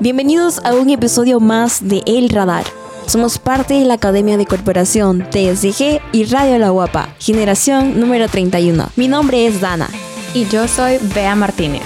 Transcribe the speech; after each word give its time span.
Bienvenidos 0.00 0.64
a 0.64 0.72
un 0.72 0.88
episodio 0.88 1.40
más 1.40 1.86
de 1.86 2.02
El 2.06 2.30
Radar. 2.30 2.64
Somos 3.04 3.38
parte 3.38 3.74
de 3.74 3.84
la 3.84 3.94
Academia 3.94 4.38
de 4.38 4.46
Corporación 4.46 5.28
TSG 5.30 6.00
y 6.12 6.24
Radio 6.24 6.58
La 6.58 6.70
Guapa, 6.70 7.14
generación 7.18 8.00
número 8.00 8.26
31. 8.26 8.88
Mi 8.96 9.08
nombre 9.08 9.46
es 9.46 9.60
Dana. 9.60 9.90
Y 10.32 10.46
yo 10.46 10.66
soy 10.68 10.96
Bea 11.14 11.34
Martínez. 11.34 11.82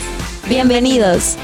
Bienvenidos. 0.49 1.35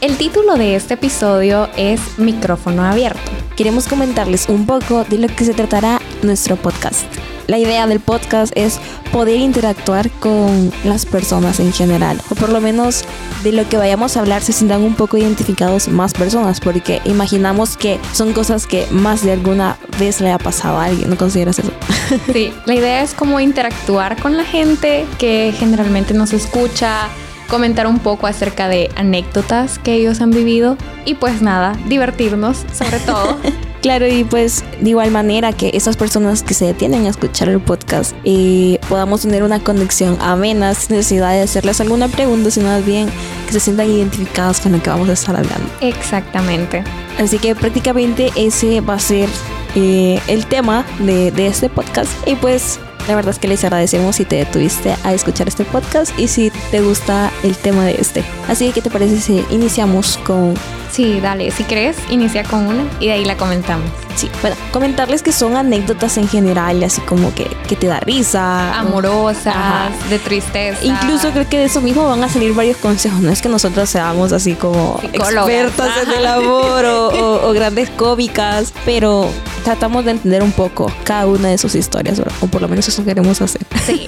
El 0.00 0.16
título 0.16 0.54
de 0.54 0.76
este 0.76 0.94
episodio 0.94 1.68
es 1.76 2.00
Micrófono 2.16 2.84
Abierto. 2.84 3.32
Queremos 3.56 3.88
comentarles 3.88 4.48
un 4.48 4.66
poco 4.66 5.02
de 5.02 5.18
lo 5.18 5.26
que 5.26 5.44
se 5.44 5.52
tratará 5.52 6.00
nuestro 6.22 6.54
podcast 6.54 7.06
la 7.46 7.58
idea 7.58 7.86
del 7.86 8.00
podcast 8.00 8.52
es 8.56 8.80
poder 9.12 9.36
interactuar 9.36 10.10
con 10.10 10.72
las 10.84 11.06
personas 11.06 11.60
en 11.60 11.72
general, 11.72 12.20
o 12.30 12.34
por 12.34 12.48
lo 12.48 12.60
menos 12.60 13.04
de 13.42 13.52
lo 13.52 13.68
que 13.68 13.76
vayamos 13.76 14.16
a 14.16 14.20
hablar 14.20 14.42
se 14.42 14.52
sientan 14.52 14.82
un 14.82 14.94
poco 14.94 15.16
identificados 15.16 15.88
más 15.88 16.12
personas, 16.12 16.60
porque 16.60 17.00
imaginamos 17.04 17.76
que 17.76 17.98
son 18.12 18.32
cosas 18.32 18.66
que 18.66 18.86
más 18.90 19.22
de 19.22 19.32
alguna 19.32 19.76
vez 19.98 20.20
le 20.20 20.32
ha 20.32 20.38
pasado 20.38 20.78
a 20.78 20.86
alguien, 20.86 21.10
¿no 21.10 21.16
consideras 21.16 21.58
eso? 21.58 21.72
Sí, 22.32 22.52
la 22.66 22.74
idea 22.74 23.02
es 23.02 23.14
como 23.14 23.40
interactuar 23.40 24.20
con 24.20 24.36
la 24.36 24.44
gente 24.44 25.06
que 25.18 25.52
generalmente 25.56 26.14
nos 26.14 26.32
escucha, 26.32 27.08
comentar 27.48 27.86
un 27.86 27.98
poco 27.98 28.26
acerca 28.26 28.68
de 28.68 28.90
anécdotas 28.96 29.78
que 29.78 29.94
ellos 29.94 30.20
han 30.20 30.30
vivido 30.30 30.76
y 31.04 31.14
pues 31.14 31.42
nada, 31.42 31.76
divertirnos 31.86 32.64
sobre 32.72 32.98
todo. 33.00 33.38
Claro, 33.84 34.08
y 34.08 34.24
pues 34.24 34.64
de 34.80 34.88
igual 34.88 35.10
manera 35.10 35.52
que 35.52 35.70
esas 35.74 35.98
personas 35.98 36.42
que 36.42 36.54
se 36.54 36.64
detienen 36.64 37.04
a 37.04 37.10
escuchar 37.10 37.50
el 37.50 37.60
podcast 37.60 38.16
eh, 38.24 38.78
podamos 38.88 39.20
tener 39.20 39.42
una 39.42 39.60
conexión 39.60 40.16
amena 40.22 40.72
sin 40.72 40.96
necesidad 40.96 41.32
de 41.32 41.42
hacerles 41.42 41.82
alguna 41.82 42.08
pregunta, 42.08 42.50
sino 42.50 42.68
más 42.68 42.86
bien 42.86 43.10
que 43.44 43.52
se 43.52 43.60
sientan 43.60 43.90
identificadas 43.90 44.60
con 44.60 44.72
lo 44.72 44.82
que 44.82 44.88
vamos 44.88 45.10
a 45.10 45.12
estar 45.12 45.36
hablando. 45.36 45.68
Exactamente. 45.82 46.82
Así 47.18 47.36
que 47.36 47.54
prácticamente 47.54 48.32
ese 48.36 48.80
va 48.80 48.94
a 48.94 48.98
ser 48.98 49.28
eh, 49.74 50.18
el 50.28 50.46
tema 50.46 50.86
de, 51.00 51.30
de 51.30 51.46
este 51.46 51.68
podcast. 51.68 52.10
Y 52.26 52.36
pues 52.36 52.80
la 53.06 53.16
verdad 53.16 53.32
es 53.32 53.38
que 53.38 53.48
les 53.48 53.64
agradecemos 53.64 54.16
si 54.16 54.24
te 54.24 54.36
detuviste 54.36 54.96
a 55.04 55.12
escuchar 55.12 55.46
este 55.46 55.66
podcast 55.66 56.18
y 56.18 56.28
si 56.28 56.50
te 56.70 56.80
gusta 56.80 57.30
el 57.42 57.54
tema 57.54 57.84
de 57.84 57.96
este. 58.00 58.24
Así 58.48 58.68
que, 58.68 58.72
¿qué 58.72 58.80
te 58.80 58.88
parece 58.88 59.20
si 59.20 59.44
iniciamos 59.50 60.16
con 60.24 60.54
Sí, 60.94 61.18
dale, 61.18 61.50
si 61.50 61.64
crees, 61.64 61.96
inicia 62.08 62.44
con 62.44 62.68
una 62.68 62.84
y 63.00 63.06
de 63.06 63.14
ahí 63.14 63.24
la 63.24 63.36
comentamos. 63.36 63.90
Sí, 64.14 64.30
bueno, 64.42 64.54
comentarles 64.70 65.24
que 65.24 65.32
son 65.32 65.56
anécdotas 65.56 66.18
en 66.18 66.28
general, 66.28 66.84
así 66.84 67.00
como 67.00 67.34
que, 67.34 67.48
que 67.66 67.74
te 67.74 67.88
da 67.88 67.98
risa. 67.98 68.78
Amorosas, 68.78 69.90
de 70.08 70.20
tristeza. 70.20 70.78
Incluso 70.84 71.32
creo 71.32 71.48
que 71.48 71.58
de 71.58 71.64
eso 71.64 71.80
mismo 71.80 72.06
van 72.06 72.22
a 72.22 72.28
salir 72.28 72.54
varios 72.54 72.76
consejos. 72.76 73.18
No 73.18 73.32
es 73.32 73.42
que 73.42 73.48
nosotros 73.48 73.90
seamos 73.90 74.30
así 74.30 74.54
como 74.54 75.00
expertas 75.12 76.06
en 76.06 76.12
el 76.12 76.26
amor 76.26 76.84
o, 76.84 77.52
grandes 77.52 77.90
cómicas, 77.90 78.72
pero 78.84 79.28
tratamos 79.64 80.04
de 80.04 80.12
entender 80.12 80.44
un 80.44 80.52
poco 80.52 80.92
cada 81.02 81.26
una 81.26 81.48
de 81.48 81.58
sus 81.58 81.74
historias, 81.74 82.22
o 82.40 82.46
por 82.46 82.62
lo 82.62 82.68
menos 82.68 82.86
eso 82.86 83.04
queremos 83.04 83.40
hacer. 83.40 83.62
Sí, 83.84 84.06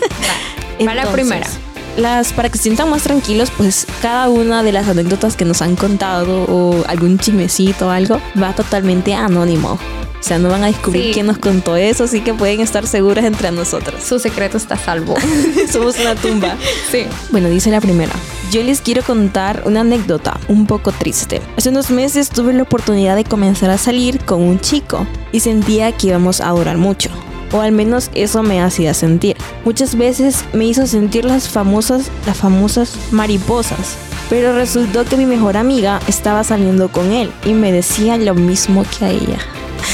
va. 0.87 0.95
la 0.95 1.11
primera 1.11 1.49
las 1.97 2.33
para 2.33 2.49
que 2.49 2.59
se 2.59 2.65
sientan 2.65 2.91
más 2.91 3.03
tranquilos, 3.03 3.51
pues 3.57 3.87
cada 4.03 4.29
una 4.29 4.63
de 4.63 4.73
las 4.73 4.89
anécdotas 4.89 5.37
que 5.37 5.45
nos 5.45 5.63
han 5.63 5.77
contado 5.77 6.45
o 6.45 6.85
algún 6.87 7.19
chismecito 7.19 7.89
o 7.89 7.91
algo 7.91 8.21
va 8.41 8.55
totalmente 8.55 9.15
anónimo. 9.15 9.79
O 10.19 10.29
sea, 10.29 10.39
no 10.39 10.49
van 10.49 10.65
a 10.65 10.67
descubrir 10.67 11.13
quién 11.13 11.27
nos 11.27 11.39
contó 11.39 11.77
eso, 11.77 12.05
así 12.05 12.21
que 12.21 12.35
pueden 12.35 12.61
estar 12.61 12.87
seguras 12.87 13.25
entre 13.25 13.53
nosotros. 13.53 14.03
Su 14.03 14.19
secreto 14.19 14.57
está 14.57 14.77
salvo. 14.77 15.15
Somos 15.71 15.99
una 16.01 16.17
tumba. 16.17 16.57
sí. 16.91 17.07
Bueno, 17.31 17.49
dice 17.49 17.71
la 17.71 17.81
primera. 17.81 18.13
Yo 18.51 18.63
les 18.63 18.81
quiero 18.81 19.03
contar 19.03 19.63
una 19.67 19.83
anécdota 19.83 20.41
un 20.49 20.67
poco 20.67 20.91
triste. 20.91 21.41
Hace 21.57 21.69
unos 21.69 21.91
meses 21.91 22.31
tuve 22.31 22.53
la 22.55 22.63
oportunidad 22.63 23.15
de 23.15 23.25
comenzar 23.25 23.71
a 23.71 23.79
salir 23.79 24.19
con 24.21 24.43
un 24.43 24.59
chico 24.59 25.07
y 25.31 25.41
sentía 25.41 25.93
que 25.93 26.09
íbamos 26.09 26.41
a 26.41 26.51
durar 26.51 26.77
mucho 26.77 27.11
o 27.53 27.61
al 27.61 27.73
menos 27.73 28.11
eso 28.15 28.43
me 28.43 28.61
hacía 28.61 28.95
sentir. 28.95 29.37
Muchas 29.65 29.97
veces 29.97 30.45
me 30.53 30.65
hizo 30.65 30.87
sentir 30.87 31.25
las 31.25 31.49
famosas, 31.49 32.11
las 32.27 32.37
famosas 32.37 32.95
mariposas. 33.11 33.97
Pero 34.29 34.55
resultó 34.55 35.05
que 35.05 35.17
mi 35.17 35.25
mejor 35.25 35.57
amiga 35.57 36.01
estaba 36.09 36.43
saliendo 36.43 36.89
con 36.89 37.13
él 37.13 37.31
y 37.45 37.53
me 37.53 37.71
decía 37.71 38.17
lo 38.17 38.35
mismo 38.35 38.85
que 38.99 39.05
a 39.05 39.11
ella. 39.11 39.39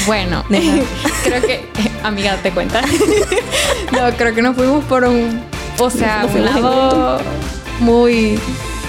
Bueno, 0.05 0.43
creo 1.23 1.41
que, 1.41 1.69
amiga, 2.03 2.37
te 2.41 2.51
cuenta. 2.51 2.81
no, 3.91 4.15
creo 4.17 4.33
que 4.33 4.41
nos 4.41 4.55
fuimos 4.55 4.83
por 4.85 5.03
un, 5.03 5.41
o 5.77 5.89
sea, 5.89 6.27
un 6.33 6.45
lado 6.45 7.19
muy 7.79 8.39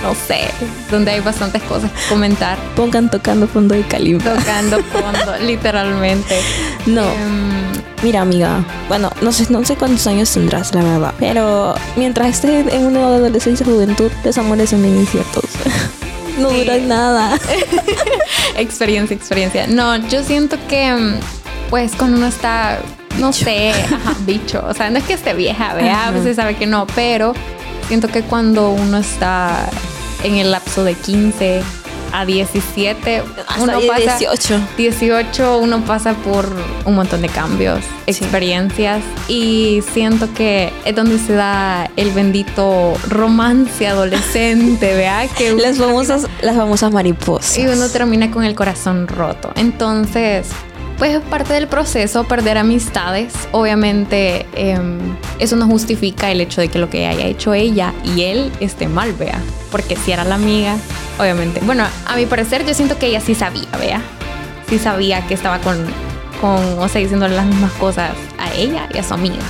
no 0.04 0.14
sé, 0.14 0.50
donde 0.90 1.12
hay 1.12 1.20
bastantes 1.20 1.62
cosas 1.62 1.90
que 1.90 2.08
comentar. 2.10 2.58
Pongan 2.76 3.10
tocando 3.10 3.48
fondo 3.48 3.74
de 3.74 3.82
calibre. 3.82 4.22
Tocando 4.22 4.82
fondo, 4.92 5.36
literalmente. 5.40 6.40
No. 6.86 7.02
Em, 7.02 7.64
Mira, 8.02 8.20
amiga, 8.20 8.62
bueno, 8.86 9.10
no 9.22 9.32
sé, 9.32 9.46
no 9.48 9.64
sé 9.64 9.76
cuántos 9.76 10.06
años 10.06 10.30
tendrás, 10.30 10.74
la 10.74 10.82
verdad, 10.82 11.14
pero 11.18 11.74
mientras 11.96 12.28
estés 12.28 12.70
en 12.70 12.84
una 12.84 13.06
adolescencia 13.06 13.64
juventud, 13.64 14.12
los 14.22 14.36
amores 14.36 14.68
son 14.68 14.84
inciertos. 14.84 15.44
no 16.38 16.50
duran 16.50 16.86
nada. 16.86 17.38
experiencia, 18.58 19.16
experiencia. 19.16 19.66
No, 19.68 19.96
yo 20.08 20.22
siento 20.22 20.58
que, 20.68 20.92
mm, 20.92 21.14
pues, 21.70 21.94
cuando 21.96 22.18
uno 22.18 22.26
está, 22.26 22.78
no 23.18 23.32
sé, 23.32 23.72
bicho, 24.26 24.62
o 24.68 24.74
sea, 24.74 24.90
no 24.90 24.98
es 24.98 25.04
que 25.04 25.14
esté 25.14 25.32
vieja, 25.32 25.72
vea, 25.72 26.08
a 26.08 26.10
veces 26.10 26.36
sabe 26.36 26.56
que 26.56 26.66
no, 26.66 26.86
pero 26.94 27.32
siento 27.88 28.08
que 28.08 28.22
cuando 28.22 28.70
uno 28.70 28.98
está 28.98 29.68
en 30.24 30.36
el 30.36 30.50
lapso 30.50 30.82
de 30.82 30.94
15, 30.94 31.62
a 32.14 32.24
17, 32.24 33.22
uno 33.60 33.80
pasa 33.88 34.18
18. 34.18 34.60
18, 34.76 35.58
uno 35.58 35.84
pasa 35.84 36.14
por 36.14 36.46
un 36.84 36.94
montón 36.94 37.22
de 37.22 37.28
cambios, 37.28 37.80
experiencias 38.06 39.02
y 39.26 39.82
siento 39.92 40.32
que 40.32 40.72
es 40.84 40.94
donde 40.94 41.18
se 41.18 41.32
da 41.32 41.90
el 41.96 42.10
bendito 42.12 42.94
romance 43.08 43.88
adolescente, 43.88 44.94
vea 44.96 45.26
que 45.26 45.54
las 45.54 45.76
famosas 45.76 46.28
las 46.40 46.56
famosas 46.56 46.92
mariposas. 46.92 47.58
Y 47.58 47.66
uno 47.66 47.88
termina 47.88 48.30
con 48.30 48.44
el 48.44 48.54
corazón 48.54 49.08
roto. 49.08 49.50
Entonces, 49.56 50.46
pues 50.98 51.14
es 51.14 51.22
parte 51.22 51.52
del 51.52 51.66
proceso 51.68 52.24
perder 52.24 52.58
amistades. 52.58 53.34
Obviamente 53.52 54.46
em, 54.54 54.98
eso 55.38 55.56
no 55.56 55.66
justifica 55.66 56.30
el 56.30 56.40
hecho 56.40 56.60
de 56.60 56.68
que 56.68 56.78
lo 56.78 56.90
que 56.90 57.06
haya 57.06 57.26
hecho 57.26 57.54
ella 57.54 57.92
y 58.04 58.22
él 58.22 58.52
esté 58.60 58.88
mal, 58.88 59.12
vea. 59.12 59.40
Porque 59.70 59.96
si 59.96 60.12
era 60.12 60.24
la 60.24 60.36
amiga, 60.36 60.76
obviamente. 61.18 61.60
Bueno, 61.64 61.84
a 62.06 62.16
mi 62.16 62.26
parecer 62.26 62.64
yo 62.66 62.74
siento 62.74 62.98
que 62.98 63.06
ella 63.06 63.20
sí 63.20 63.34
sabía, 63.34 63.68
vea. 63.78 64.00
Sí 64.68 64.78
sabía 64.78 65.26
que 65.26 65.34
estaba 65.34 65.58
con, 65.58 65.76
con, 66.40 66.78
o 66.78 66.88
sea, 66.88 67.00
diciéndole 67.00 67.34
las 67.34 67.46
mismas 67.46 67.72
cosas 67.72 68.12
a 68.38 68.52
ella 68.54 68.88
y 68.92 68.98
a 68.98 69.02
su 69.02 69.14
amiga. 69.14 69.42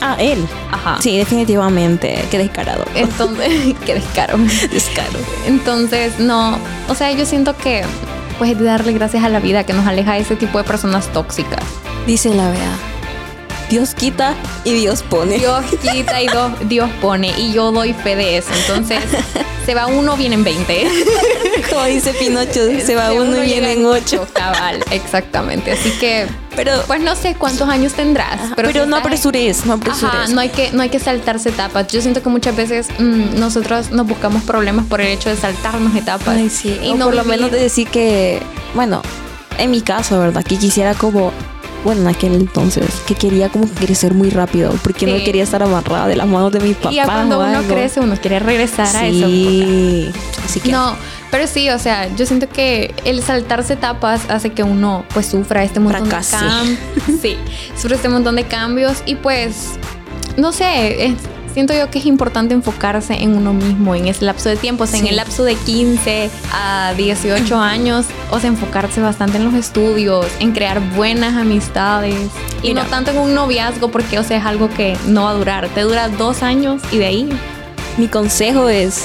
A 0.00 0.14
él. 0.20 0.46
Ajá. 0.70 0.98
Sí, 1.00 1.16
definitivamente. 1.16 2.22
Qué 2.30 2.38
descarado. 2.38 2.84
Entonces, 2.94 3.74
qué 3.86 3.94
descaro. 3.94 4.38
Descaro. 4.70 5.18
Entonces, 5.46 6.18
no. 6.18 6.58
O 6.88 6.94
sea, 6.94 7.12
yo 7.12 7.24
siento 7.24 7.56
que, 7.56 7.82
pues, 8.38 8.58
de 8.58 8.64
darle 8.64 8.92
gracias 8.92 9.24
a 9.24 9.28
la 9.28 9.40
vida 9.40 9.64
que 9.64 9.72
nos 9.72 9.86
aleja 9.86 10.14
de 10.14 10.20
ese 10.20 10.36
tipo 10.36 10.58
de 10.58 10.64
personas 10.64 11.12
tóxicas. 11.12 11.62
Dice 12.06 12.34
la 12.34 12.50
vea. 12.50 12.76
Dios 13.68 13.94
quita 13.94 14.34
y 14.64 14.74
Dios 14.74 15.02
pone. 15.02 15.38
Dios 15.38 15.64
quita 15.82 16.22
y 16.22 16.28
Dios 16.66 16.88
pone. 17.00 17.32
Y 17.36 17.52
yo 17.52 17.72
doy 17.72 17.92
fe 17.92 18.14
de 18.14 18.38
eso. 18.38 18.50
Entonces, 18.54 19.02
se 19.64 19.74
va 19.74 19.86
uno, 19.86 20.16
vienen 20.16 20.44
20. 20.44 20.86
Como 21.70 21.84
dice 21.84 22.12
Pinocho, 22.14 22.60
se 22.84 22.94
va 22.94 23.12
uno, 23.12 23.42
y 23.42 23.46
vienen 23.46 23.84
8. 23.84 24.28
Cabal, 24.32 24.84
exactamente. 24.90 25.72
Así 25.72 25.90
que, 25.98 26.26
pero, 26.56 26.72
pues 26.86 27.00
no 27.00 27.14
sé 27.14 27.34
cuántos 27.34 27.68
años 27.68 27.92
tendrás. 27.92 28.40
pero, 28.56 28.86
no 28.86 28.96
apresures, 28.96 29.66
no 29.66 29.74
apresures. 29.74 30.30
no, 30.30 30.40
hay 30.40 30.48
que, 30.48 30.72
no 30.72 30.82
hay 30.82 30.88
que 30.88 30.98
saltarse 30.98 31.50
etapas. 31.50 31.86
Yo 31.88 32.00
siento 32.00 32.22
que 32.22 32.28
muchas 32.28 32.56
veces 32.56 32.88
mm, 32.98 33.38
nosotros 33.38 33.90
nos 33.90 34.06
buscamos 34.06 34.42
problemas 34.42 34.86
por 34.86 35.00
el 35.00 35.08
hecho 35.08 35.28
de 35.28 35.36
saltarnos 35.36 35.94
etapas. 35.94 36.36
Y 36.64 36.94
no 36.94 37.06
por 37.06 37.14
lo 37.14 37.24
menos 37.24 37.50
de 37.50 37.60
decir 37.60 37.88
que, 37.88 38.42
bueno, 38.74 39.02
en 39.58 39.70
mi 39.70 39.80
caso, 39.80 40.18
¿verdad? 40.18 40.42
Que 40.42 40.56
quisiera 40.56 40.94
como 40.94 41.32
bueno, 41.86 42.02
en 42.02 42.08
aquel 42.08 42.34
entonces, 42.34 42.84
que 43.06 43.14
quería 43.14 43.48
como 43.48 43.66
crecer 43.68 44.12
muy 44.12 44.28
rápido, 44.30 44.72
porque 44.82 45.06
no 45.06 45.16
Sí. 45.16 45.24
quería 45.24 45.42
estar 45.44 45.62
amarrada 45.62 46.06
de 46.08 46.16
las 46.16 46.26
manos 46.26 46.52
de 46.52 46.60
mi 46.60 46.74
papá. 46.74 46.92
y 46.92 46.96
ya 46.96 47.04
cuando 47.04 47.38
o 47.38 47.44
uno 47.46 47.58
algo. 47.58 47.72
crece, 47.74 48.00
uno 48.00 48.16
quiere 48.20 48.38
regresar 48.40 48.86
a 48.96 49.06
esa 49.06 49.06
época. 49.06 49.26
Sí, 49.28 50.10
así 50.44 50.60
que 50.60 50.70
No, 50.72 50.96
pero 51.30 51.46
sí, 51.46 51.70
o 51.70 51.78
sea, 51.78 52.14
yo 52.16 52.26
siento 52.26 52.48
que 52.48 52.94
el 53.04 53.22
saltarse 53.22 53.72
etapas 53.74 54.22
hace 54.28 54.50
que 54.50 54.62
uno 54.62 55.04
pues 55.14 55.26
sufra 55.26 55.64
este 55.64 55.80
montón 55.80 56.06
Fracase. 56.06 56.36
de 56.36 56.40
cambios. 56.50 56.78
Sí, 57.22 57.36
sufre 57.76 57.96
este 57.96 58.08
montón 58.08 58.36
de 58.36 58.44
cambios 58.44 58.98
y 59.06 59.14
pues, 59.14 59.70
no 60.36 60.52
sé, 60.52 61.06
es- 61.06 61.14
siento 61.56 61.72
yo 61.72 61.90
que 61.90 62.00
es 62.00 62.04
importante 62.04 62.52
enfocarse 62.52 63.14
en 63.14 63.34
uno 63.34 63.54
mismo, 63.54 63.94
en 63.94 64.08
ese 64.08 64.26
lapso 64.26 64.50
de 64.50 64.56
tiempo, 64.56 64.84
o 64.84 64.86
sea, 64.86 64.98
en 64.98 65.04
Sí. 65.06 65.08
el 65.08 65.16
lapso 65.16 65.42
de 65.42 65.54
15 65.54 66.28
a 66.52 66.92
18 66.98 67.58
años, 67.58 68.04
o 68.30 68.38
sea, 68.38 68.48
enfocarse 68.48 69.00
bastante 69.00 69.38
en 69.38 69.46
los 69.46 69.54
estudios, 69.54 70.26
en 70.38 70.52
crear 70.52 70.80
buenas 70.94 71.34
amistades 71.34 72.14
y 72.62 72.68
Mira. 72.68 72.82
no 72.82 72.90
tanto 72.90 73.12
en 73.12 73.16
un 73.20 73.34
noviazgo 73.34 73.90
porque, 73.90 74.18
o 74.18 74.22
sea, 74.22 74.36
es 74.36 74.44
algo 74.44 74.68
que 74.68 74.98
no 75.06 75.22
va 75.22 75.30
a 75.30 75.32
durar, 75.32 75.68
te 75.70 75.80
dura 75.80 76.10
dos 76.10 76.42
años 76.42 76.82
y 76.92 76.98
de 76.98 77.06
ahí 77.06 77.28
mi 77.96 78.06
consejo 78.08 78.68
es, 78.68 79.04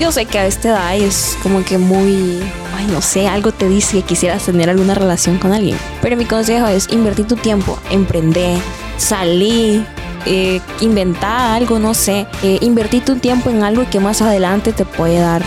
yo 0.00 0.10
sé 0.10 0.26
que 0.26 0.40
a 0.40 0.46
esta 0.46 0.70
edad 0.70 0.96
es 0.96 1.36
como 1.44 1.64
que 1.64 1.78
muy, 1.78 2.40
ay, 2.76 2.86
no 2.90 3.00
sé, 3.02 3.28
algo 3.28 3.52
te 3.52 3.68
dice 3.68 3.98
que 3.98 4.02
quisieras 4.02 4.42
tener 4.42 4.68
alguna 4.68 4.94
relación 4.94 5.38
con 5.38 5.52
alguien. 5.52 5.76
Pero 6.02 6.16
mi 6.16 6.24
consejo 6.24 6.66
es 6.66 6.88
invertir 6.90 7.28
tu 7.28 7.36
tiempo, 7.36 7.78
emprender, 7.90 8.58
salir, 8.98 9.86
eh, 10.26 10.60
inventar 10.80 11.52
algo, 11.52 11.78
no 11.78 11.94
sé, 11.94 12.26
eh, 12.42 12.58
invertir 12.62 13.04
tu 13.04 13.16
tiempo 13.16 13.50
en 13.50 13.62
algo 13.62 13.88
que 13.90 14.00
más 14.00 14.22
adelante 14.22 14.72
te 14.72 14.84
puede 14.84 15.18
dar 15.18 15.42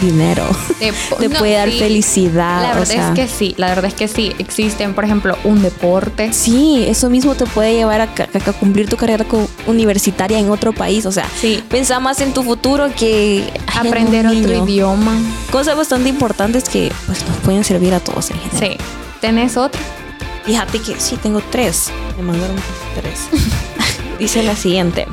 dinero, 0.00 0.44
te, 0.78 0.92
te 1.18 1.28
no, 1.28 1.38
puede 1.40 1.54
dar 1.54 1.68
sí. 1.70 1.78
felicidad. 1.78 2.62
La 2.62 2.70
o 2.70 2.74
verdad 2.74 2.86
sea. 2.86 3.08
es 3.08 3.14
que 3.14 3.26
sí, 3.28 3.54
la 3.56 3.66
verdad 3.68 3.86
es 3.86 3.94
que 3.94 4.06
sí. 4.06 4.32
Existen, 4.38 4.94
por 4.94 5.04
ejemplo, 5.04 5.36
un 5.44 5.60
deporte. 5.60 6.32
Sí, 6.32 6.84
eso 6.86 7.10
mismo 7.10 7.34
te 7.34 7.46
puede 7.46 7.74
llevar 7.74 8.00
a, 8.02 8.04
a 8.04 8.52
cumplir 8.52 8.88
tu 8.88 8.96
carrera 8.96 9.24
universitaria 9.66 10.38
en 10.38 10.50
otro 10.50 10.72
país. 10.72 11.04
O 11.04 11.10
sea, 11.12 11.26
Sí. 11.40 11.62
pensá 11.68 11.98
más 11.98 12.20
en 12.20 12.32
tu 12.32 12.44
futuro 12.44 12.88
que 12.96 13.42
Aprender 13.76 14.26
otro 14.28 14.64
idioma. 14.64 15.12
Cosas 15.50 15.76
bastante 15.76 16.08
importantes 16.08 16.68
que 16.68 16.92
pues, 17.06 17.24
nos 17.28 17.36
pueden 17.38 17.64
servir 17.64 17.92
a 17.94 18.00
todos 18.00 18.30
en 18.30 18.38
general. 18.38 18.76
Sí. 18.78 18.84
¿Tenés 19.20 19.56
otro? 19.56 19.80
Fíjate 20.44 20.78
que 20.80 20.98
sí, 21.00 21.16
tengo 21.16 21.42
tres. 21.50 21.90
Me 22.16 22.22
mandaron 22.22 22.56
tres. 22.94 23.28
Dice 24.18 24.42
la 24.42 24.56
siguiente. 24.56 25.06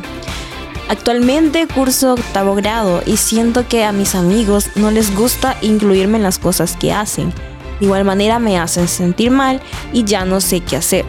Actualmente 0.88 1.68
curso 1.68 2.14
octavo 2.14 2.54
grado 2.56 3.02
y 3.06 3.18
siento 3.18 3.68
que 3.68 3.84
a 3.84 3.92
mis 3.92 4.14
amigos 4.14 4.70
no 4.76 4.92
les 4.92 5.16
gusta 5.16 5.58
incluirme 5.62 6.18
en 6.18 6.24
las 6.24 6.38
cosas 6.38 6.76
que 6.78 6.94
hacen. 6.94 7.32
De 7.80 7.86
igual 7.86 8.06
manera 8.06 8.40
me 8.40 8.58
hacen 8.60 8.88
sentir 8.88 9.32
mal 9.32 9.62
y 9.94 10.04
ya 10.04 10.26
no 10.26 10.42
sé 10.42 10.62
qué 10.62 10.76
hacer. 10.78 11.06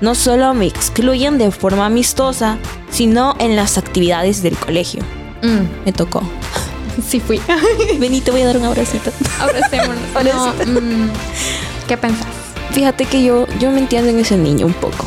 No 0.00 0.14
solo 0.14 0.54
me 0.54 0.66
excluyen 0.66 1.38
de 1.38 1.50
forma 1.50 1.86
amistosa, 1.86 2.58
sino 2.90 3.36
en 3.38 3.56
las 3.56 3.78
actividades 3.78 4.42
del 4.42 4.56
colegio. 4.56 5.02
Mm, 5.42 5.84
Me 5.84 5.92
tocó. 5.92 6.22
sí 7.06 7.20
fui. 7.20 7.40
Vení, 7.98 8.20
te 8.22 8.30
voy 8.30 8.40
a 8.42 8.46
dar 8.46 8.56
un 8.56 8.64
abracito. 8.66 9.10
Abracémonos. 9.38 9.98
No, 10.24 10.80
mm, 10.80 11.10
¿Qué 11.86 11.96
pensás? 11.96 12.26
Fíjate 12.72 13.04
que 13.04 13.22
yo, 13.22 13.46
yo 13.60 13.70
me 13.70 13.78
entiendo 13.78 14.10
en 14.10 14.18
ese 14.18 14.36
niño 14.36 14.66
un 14.66 14.72
poco. 14.74 15.06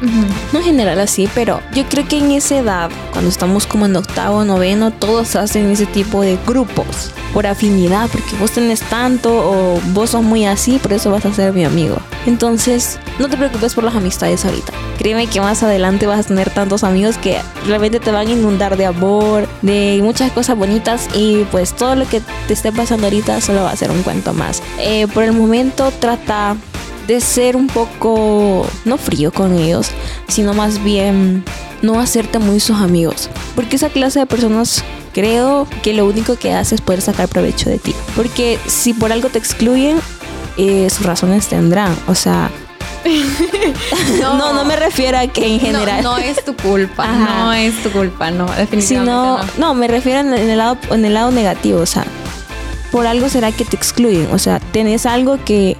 No 0.00 0.58
en 0.58 0.64
general 0.64 1.00
así, 1.00 1.28
pero 1.34 1.60
yo 1.74 1.84
creo 1.88 2.06
que 2.06 2.18
en 2.18 2.30
esa 2.32 2.58
edad, 2.58 2.90
cuando 3.12 3.30
estamos 3.30 3.66
como 3.66 3.86
en 3.86 3.96
octavo, 3.96 4.44
noveno, 4.44 4.92
todos 4.92 5.36
hacen 5.36 5.70
ese 5.70 5.86
tipo 5.86 6.22
de 6.22 6.38
grupos 6.46 7.12
por 7.34 7.46
afinidad, 7.46 8.08
porque 8.10 8.36
vos 8.36 8.52
tenés 8.52 8.80
tanto 8.80 9.30
o 9.30 9.80
vos 9.92 10.10
sos 10.10 10.22
muy 10.22 10.46
así, 10.46 10.78
por 10.78 10.92
eso 10.92 11.10
vas 11.10 11.26
a 11.26 11.34
ser 11.34 11.52
mi 11.52 11.64
amigo. 11.64 11.96
Entonces, 12.26 12.98
no 13.18 13.28
te 13.28 13.36
preocupes 13.36 13.74
por 13.74 13.84
las 13.84 13.94
amistades 13.94 14.44
ahorita. 14.44 14.72
Créeme 14.98 15.26
que 15.26 15.40
más 15.40 15.62
adelante 15.62 16.06
vas 16.06 16.20
a 16.20 16.28
tener 16.28 16.50
tantos 16.50 16.84
amigos 16.84 17.18
que 17.18 17.38
realmente 17.66 18.00
te 18.00 18.10
van 18.10 18.28
a 18.28 18.32
inundar 18.32 18.76
de 18.76 18.86
amor, 18.86 19.48
de 19.62 20.00
muchas 20.02 20.30
cosas 20.32 20.56
bonitas 20.56 21.08
y 21.14 21.44
pues 21.50 21.74
todo 21.74 21.94
lo 21.96 22.08
que 22.08 22.20
te 22.46 22.52
esté 22.52 22.72
pasando 22.72 23.06
ahorita 23.06 23.40
solo 23.40 23.62
va 23.62 23.70
a 23.70 23.76
ser 23.76 23.90
un 23.90 24.02
cuento 24.02 24.32
más. 24.32 24.62
Eh, 24.78 25.06
por 25.08 25.24
el 25.24 25.32
momento 25.32 25.92
trata 26.00 26.56
de 27.08 27.22
ser 27.22 27.56
un 27.56 27.68
poco, 27.68 28.66
no 28.84 28.98
frío 28.98 29.32
con 29.32 29.58
ellos, 29.58 29.88
sino 30.28 30.52
más 30.52 30.84
bien 30.84 31.42
no 31.80 31.98
hacerte 32.00 32.38
muy 32.38 32.60
sus 32.60 32.76
amigos. 32.76 33.30
Porque 33.56 33.76
esa 33.76 33.88
clase 33.88 34.20
de 34.20 34.26
personas 34.26 34.84
creo 35.14 35.66
que 35.82 35.94
lo 35.94 36.04
único 36.04 36.36
que 36.36 36.52
hace 36.52 36.74
es 36.74 36.82
poder 36.82 37.00
sacar 37.00 37.26
provecho 37.28 37.70
de 37.70 37.78
ti. 37.78 37.94
Porque 38.14 38.58
si 38.66 38.92
por 38.92 39.10
algo 39.10 39.30
te 39.30 39.38
excluyen, 39.38 39.98
eh, 40.58 40.90
sus 40.90 41.06
razones 41.06 41.46
tendrán. 41.46 41.96
O 42.08 42.14
sea, 42.14 42.50
no, 44.20 44.52
no, 44.52 44.64
me 44.66 44.76
refiero 44.76 45.16
a 45.16 45.26
que 45.28 45.46
en 45.46 45.60
general... 45.60 46.02
No, 46.02 46.18
no 46.18 46.18
es 46.18 46.44
tu 46.44 46.54
culpa. 46.54 47.04
Ajá. 47.10 47.44
No 47.44 47.52
es 47.54 47.82
tu 47.82 47.90
culpa, 47.90 48.30
no, 48.30 48.44
definitivamente 48.52 49.10
no. 49.10 49.40
no, 49.56 49.72
me 49.72 49.88
refiero 49.88 50.20
en 50.20 50.34
el 50.34 50.58
lado, 50.58 50.76
en 50.90 51.06
el 51.06 51.14
lado 51.14 51.30
negativo. 51.30 51.80
O 51.80 51.86
sea, 51.86 52.04
por 52.92 53.06
algo 53.06 53.30
será 53.30 53.50
que 53.50 53.64
te 53.64 53.76
excluyen. 53.76 54.28
O 54.30 54.38
sea, 54.38 54.60
tenés 54.60 55.06
algo 55.06 55.42
que 55.42 55.78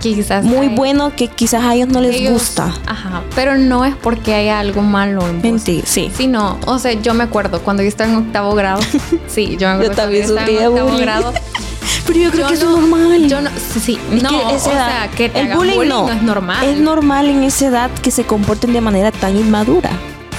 Quizás 0.00 0.44
muy 0.44 0.68
hay- 0.68 0.74
bueno 0.76 1.12
que 1.16 1.26
quizás 1.28 1.64
a 1.64 1.74
ellos 1.74 1.88
no 1.88 2.00
les 2.00 2.14
ellos- 2.16 2.32
gusta. 2.34 2.72
Ajá, 2.86 3.22
pero 3.34 3.56
no 3.58 3.84
es 3.84 3.94
porque 3.96 4.34
haya 4.34 4.60
algo 4.60 4.82
malo 4.82 5.26
en 5.26 5.58
ti, 5.60 5.82
sí. 5.84 6.10
Sí, 6.16 6.26
no, 6.28 6.58
o 6.66 6.78
sea, 6.78 6.92
yo 6.92 7.14
me 7.14 7.24
acuerdo 7.24 7.60
cuando 7.62 7.82
yo 7.82 7.88
estaba 7.88 8.10
en 8.10 8.16
octavo 8.16 8.54
grado. 8.54 8.80
Sí, 9.28 9.56
yo 9.58 9.66
me 9.68 9.74
acuerdo 9.74 9.92
Yo 9.92 9.96
también 9.96 10.24
cuando 10.24 10.40
sufrí 10.40 10.54
yo 10.54 10.60
de 10.60 10.64
estaba 10.66 10.68
en 10.68 10.72
octavo 10.72 10.90
bullying. 10.90 11.02
grado. 11.04 11.32
Pero 12.06 12.20
yo 12.20 12.30
creo 12.30 12.42
Yo 12.44 12.48
que 12.48 12.54
eso 12.54 12.64
no- 12.70 12.76
es 12.76 12.88
normal. 12.88 13.28
Yo 13.28 13.40
no, 13.42 13.50
sí, 13.50 13.80
sí, 13.80 13.98
Es 14.12 14.22
no, 14.22 14.28
que 14.30 14.36
o 14.36 14.50
edad- 14.50 14.60
sea, 14.62 15.10
que 15.14 15.28
te 15.28 15.40
el 15.40 15.54
bullying, 15.54 15.74
bullying 15.74 15.88
no. 15.90 16.06
no 16.06 16.12
es 16.12 16.22
normal. 16.22 16.64
Es 16.66 16.78
normal 16.78 17.28
en 17.28 17.42
esa 17.42 17.66
edad 17.66 17.90
que 18.02 18.10
se 18.10 18.24
comporten 18.24 18.72
de 18.72 18.80
manera 18.80 19.10
tan 19.12 19.36
inmadura. 19.36 19.90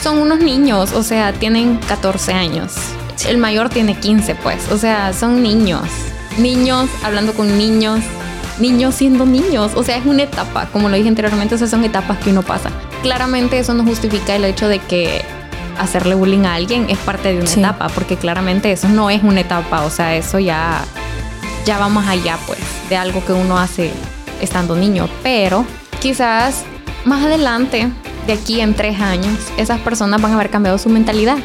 Son 0.02 0.18
unos 0.20 0.40
niños, 0.40 0.94
o 0.94 1.04
sea, 1.04 1.34
tienen 1.34 1.78
14 1.88 2.34
años. 2.34 2.72
El 3.28 3.38
mayor 3.38 3.70
tiene 3.70 4.00
15, 4.00 4.34
pues. 4.36 4.72
O 4.72 4.78
sea, 4.78 5.12
son 5.14 5.44
niños. 5.44 5.82
Niños 6.38 6.90
hablando 7.04 7.34
con 7.34 7.58
niños. 7.58 8.00
Niños 8.60 8.96
siendo 8.96 9.26
niños. 9.26 9.72
O 9.76 9.84
sea, 9.84 9.98
es 9.98 10.06
una 10.06 10.24
etapa. 10.24 10.68
Como 10.68 10.90
lo 10.90 10.96
dije 10.98 11.08
anteriormente, 11.10 11.56
esas 11.56 11.70
son 11.70 11.84
etapas 11.84 12.18
que 12.20 12.30
uno 12.32 12.42
pasa. 12.44 12.70
Claramente 13.02 13.58
eso 13.60 13.74
no 13.74 13.84
justifica 13.86 14.36
el 14.36 14.44
hecho 14.46 14.68
de 14.68 14.80
que 14.80 15.24
hacerle 15.78 16.16
bullying 16.16 16.46
a 16.46 16.56
alguien 16.56 16.88
es 16.90 16.98
parte 16.98 17.32
de 17.34 17.38
una 17.40 17.48
Sí. 17.48 17.60
etapa. 17.60 17.88
Porque 17.90 18.18
claramente 18.18 18.72
eso 18.72 18.90
no 18.90 19.10
es 19.10 19.24
una 19.24 19.40
etapa. 19.42 19.84
O 19.86 19.90
sea, 19.90 20.16
eso 20.16 20.40
ya, 20.40 20.82
ya 21.66 21.78
va 21.80 21.88
más 21.90 22.08
allá, 22.08 22.38
pues, 22.48 22.60
de 22.90 22.98
algo 22.98 23.24
que 23.26 23.32
uno 23.34 23.58
hace 23.58 23.92
estando 24.42 24.76
niño. 24.76 25.08
Pero 25.24 25.66
quizás 26.02 26.64
más 27.06 27.24
adelante, 27.24 27.90
de 28.28 28.34
aquí 28.34 28.60
en 28.60 28.74
tres 28.74 29.00
años, 29.00 29.38
esas 29.58 29.80
personas 29.80 30.22
van 30.22 30.32
a 30.34 30.36
haber 30.36 30.50
cambiado 30.50 30.78
su 30.78 30.90
mentalidad. 30.90 31.38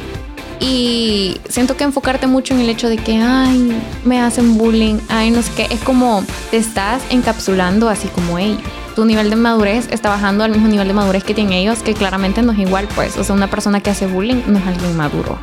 Y 0.61 1.41
siento 1.49 1.77
que 1.77 1.85
enfocarte 1.85 2.27
mucho 2.27 2.55
en 2.55 2.61
el 2.61 2.69
hecho 2.69 2.89
de 2.89 2.97
que, 2.97 3.17
ay, 3.17 3.81
me 4.05 4.21
hacen 4.21 4.57
bullying, 4.57 4.99
ay, 5.09 5.31
no 5.31 5.43
sé 5.43 5.51
qué, 5.57 5.67
es 5.71 5.81
como 5.81 6.25
te 6.51 6.57
estás 6.57 7.03
encapsulando 7.11 7.89
así 7.89 8.09
como 8.09 8.39
ellos. 8.39 8.61
Tu 8.95 9.05
nivel 9.05 9.29
de 9.29 9.37
madurez 9.37 9.89
está 9.91 10.09
bajando 10.09 10.45
al 10.45 10.53
mismo 10.53 10.69
nivel 10.69 10.87
de 10.87 10.95
madurez 10.95 11.25
que 11.25 11.35
tienen 11.35 11.55
ellos, 11.55 11.83
que 11.83 11.95
claramente 11.95 12.43
no 12.43 12.53
es 12.53 12.59
igual, 12.61 12.87
pues. 12.95 13.17
O 13.17 13.25
sea, 13.25 13.35
una 13.35 13.51
persona 13.51 13.81
que 13.81 13.91
hace 13.91 14.07
bullying 14.07 14.43
no 14.47 14.59
es 14.59 14.67
alguien 14.67 14.97
maduro. 14.97 15.39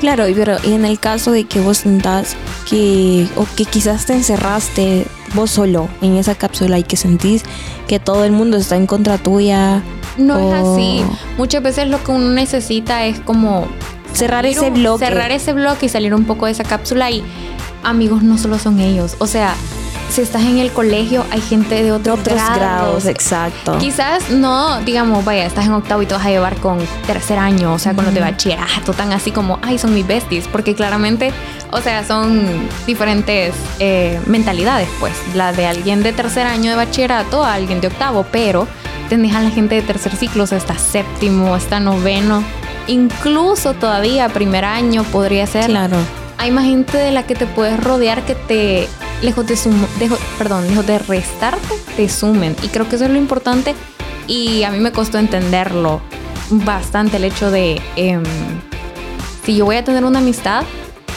Claro, 0.00 0.28
y 0.28 0.34
pero 0.34 0.58
en 0.64 0.84
el 0.84 1.00
caso 1.00 1.30
de 1.30 1.44
que 1.44 1.60
vos 1.60 1.78
sentás 1.78 2.36
que, 2.68 3.26
o 3.36 3.46
que 3.56 3.64
quizás 3.64 4.04
te 4.04 4.12
encerraste 4.12 5.06
vos 5.34 5.50
solo 5.50 5.88
en 6.02 6.16
esa 6.16 6.34
cápsula 6.34 6.78
y 6.78 6.82
que 6.82 6.96
sentís 6.96 7.42
que 7.88 7.98
todo 7.98 8.24
el 8.24 8.32
mundo 8.32 8.58
está 8.58 8.76
en 8.76 8.86
contra 8.86 9.16
tuya. 9.16 9.82
No 10.18 10.38
es 10.38 10.54
así. 10.54 11.04
Muchas 11.38 11.62
veces 11.62 11.88
lo 11.88 12.04
que 12.04 12.12
uno 12.12 12.30
necesita 12.30 13.06
es 13.06 13.18
como 13.20 13.66
Cerrar 14.14 14.46
ese 14.46 14.68
un- 14.68 14.74
bloque. 14.74 15.04
Cerrar 15.06 15.30
ese 15.32 15.52
bloque 15.52 15.86
y 15.86 15.88
salir 15.88 16.14
un 16.14 16.24
poco 16.24 16.46
de 16.46 16.52
esa 16.52 16.64
cápsula 16.64 17.10
y 17.10 17.22
amigos 17.82 18.22
no 18.22 18.38
solo 18.38 18.58
son 18.58 18.80
ellos. 18.80 19.16
O 19.18 19.26
sea, 19.26 19.54
si 20.10 20.20
estás 20.20 20.42
en 20.42 20.58
el 20.58 20.70
colegio 20.70 21.24
hay 21.32 21.40
gente 21.40 21.82
de 21.82 21.90
otros, 21.90 22.20
otros 22.20 22.36
grados. 22.36 22.56
grados, 22.56 23.06
exacto. 23.06 23.78
Quizás 23.78 24.30
no, 24.30 24.80
digamos, 24.82 25.24
vaya, 25.24 25.44
estás 25.44 25.66
en 25.66 25.72
octavo 25.72 26.02
y 26.02 26.06
te 26.06 26.14
vas 26.14 26.24
a 26.24 26.30
llevar 26.30 26.56
con 26.56 26.78
tercer 27.06 27.38
año, 27.38 27.72
o 27.72 27.78
sea, 27.78 27.94
con 27.94 28.04
los 28.04 28.14
de 28.14 28.20
bachillerato, 28.20 28.92
tan 28.92 29.12
así 29.12 29.32
como, 29.32 29.58
ay, 29.62 29.78
son 29.78 29.92
mis 29.94 30.06
besties, 30.06 30.46
porque 30.46 30.74
claramente, 30.74 31.32
o 31.72 31.80
sea, 31.80 32.04
son 32.06 32.46
diferentes 32.86 33.54
eh, 33.80 34.20
mentalidades, 34.26 34.88
pues, 35.00 35.14
la 35.34 35.52
de 35.52 35.66
alguien 35.66 36.02
de 36.04 36.12
tercer 36.12 36.46
año 36.46 36.70
de 36.70 36.76
bachillerato 36.76 37.42
a 37.42 37.54
alguien 37.54 37.80
de 37.80 37.88
octavo, 37.88 38.24
pero 38.30 38.68
tenés 39.08 39.34
a 39.34 39.40
la 39.40 39.50
gente 39.50 39.74
de 39.74 39.82
tercer 39.82 40.14
ciclo, 40.14 40.44
o 40.44 40.46
sea, 40.46 40.58
está 40.58 40.78
séptimo, 40.78 41.56
está 41.56 41.80
noveno, 41.80 42.44
incluso 42.86 43.74
todavía 43.74 44.28
primer 44.28 44.64
año 44.64 45.04
podría 45.04 45.46
ser 45.46 45.66
Claro. 45.66 45.96
hay 46.38 46.50
más 46.50 46.64
gente 46.64 46.98
de 46.98 47.10
la 47.12 47.24
que 47.26 47.34
te 47.34 47.46
puedes 47.46 47.82
rodear 47.82 48.22
que 48.24 48.34
te 48.34 48.88
lejos 49.22 49.46
de 49.46 49.56
sum- 49.56 49.86
dejo- 49.98 50.18
perdón, 50.38 50.66
lejos 50.68 50.86
de 50.86 50.98
restarte, 50.98 51.74
te 51.96 52.08
sumen. 52.08 52.54
Y 52.62 52.68
creo 52.68 52.88
que 52.88 52.96
eso 52.96 53.04
es 53.06 53.10
lo 53.10 53.16
importante. 53.16 53.74
Y 54.26 54.62
a 54.64 54.70
mí 54.70 54.78
me 54.80 54.92
costó 54.92 55.18
entenderlo 55.18 56.00
bastante 56.50 57.16
el 57.16 57.24
hecho 57.24 57.50
de 57.50 57.80
em, 57.96 58.22
si 59.44 59.56
yo 59.56 59.64
voy 59.64 59.76
a 59.76 59.84
tener 59.84 60.04
una 60.04 60.18
amistad, 60.18 60.64